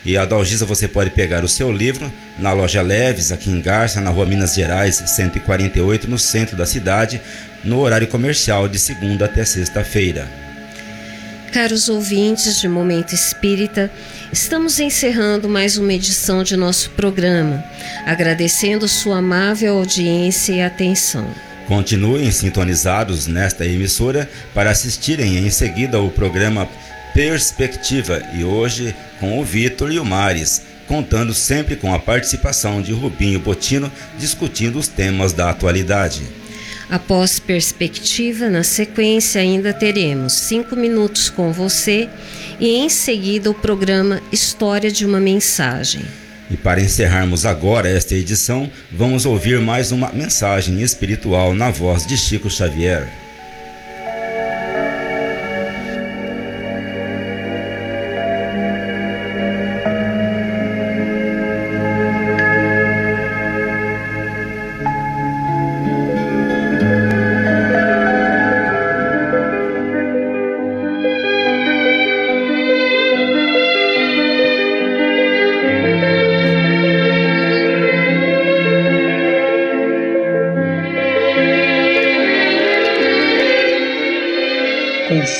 E 0.02 0.16
a 0.16 0.24
Dalgisa 0.24 0.64
você 0.64 0.88
pode 0.88 1.11
pegar 1.11 1.44
o 1.44 1.48
seu 1.48 1.70
livro 1.70 2.11
na 2.38 2.54
loja 2.54 2.80
Leves, 2.80 3.30
aqui 3.30 3.50
em 3.50 3.61
Garça, 3.61 4.00
na 4.00 4.08
rua 4.08 4.24
Minas 4.24 4.54
Gerais, 4.54 4.96
148, 4.96 6.08
no 6.08 6.18
centro 6.18 6.56
da 6.56 6.64
cidade, 6.64 7.20
no 7.62 7.78
horário 7.80 8.06
comercial 8.06 8.66
de 8.66 8.78
segunda 8.78 9.26
até 9.26 9.44
sexta-feira. 9.44 10.26
Caros 11.52 11.90
ouvintes 11.90 12.58
de 12.58 12.68
Momento 12.68 13.12
Espírita, 13.12 13.90
estamos 14.32 14.80
encerrando 14.80 15.48
mais 15.48 15.76
uma 15.76 15.92
edição 15.92 16.42
de 16.42 16.56
nosso 16.56 16.88
programa, 16.90 17.62
agradecendo 18.06 18.88
sua 18.88 19.18
amável 19.18 19.76
audiência 19.76 20.52
e 20.54 20.62
atenção. 20.62 21.49
Continuem 21.70 22.32
sintonizados 22.32 23.28
nesta 23.28 23.64
emissora 23.64 24.28
para 24.52 24.72
assistirem 24.72 25.36
em 25.36 25.50
seguida 25.50 26.00
o 26.00 26.10
programa 26.10 26.68
Perspectiva 27.14 28.20
e 28.34 28.42
hoje 28.42 28.92
com 29.20 29.38
o 29.38 29.44
Vitor 29.44 29.92
e 29.92 30.00
o 30.00 30.04
Mares, 30.04 30.62
contando 30.88 31.32
sempre 31.32 31.76
com 31.76 31.94
a 31.94 31.98
participação 32.00 32.82
de 32.82 32.92
Rubinho 32.92 33.38
Botino 33.38 33.88
discutindo 34.18 34.80
os 34.80 34.88
temas 34.88 35.32
da 35.32 35.48
atualidade. 35.48 36.22
Após 36.90 37.38
perspectiva, 37.38 38.50
na 38.50 38.64
sequência 38.64 39.40
ainda 39.40 39.72
teremos 39.72 40.32
cinco 40.32 40.74
minutos 40.74 41.30
com 41.30 41.52
você 41.52 42.08
e 42.58 42.78
em 42.78 42.88
seguida 42.88 43.48
o 43.48 43.54
programa 43.54 44.20
História 44.32 44.90
de 44.90 45.06
uma 45.06 45.20
Mensagem. 45.20 46.02
E 46.51 46.57
para 46.57 46.80
encerrarmos 46.80 47.46
agora 47.46 47.88
esta 47.88 48.14
edição, 48.14 48.68
vamos 48.90 49.24
ouvir 49.24 49.61
mais 49.61 49.92
uma 49.92 50.11
mensagem 50.12 50.82
espiritual 50.82 51.55
na 51.55 51.70
voz 51.70 52.05
de 52.05 52.16
Chico 52.16 52.51
Xavier. 52.51 53.09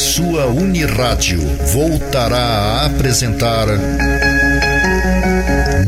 Sua 0.00 0.46
Unirádio 0.46 1.38
voltará 1.74 2.38
a 2.38 2.86
apresentar 2.86 3.66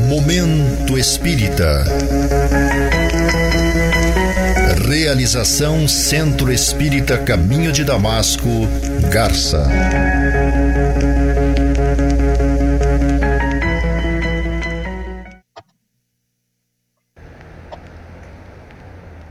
Momento 0.07 0.99
Espírita. 0.99 1.83
Realização 4.87 5.89
Centro 5.89 6.53
Espírita 6.53 7.17
Caminho 7.17 7.73
de 7.73 7.85
Damasco, 7.85 8.69
Garça. 9.11 9.67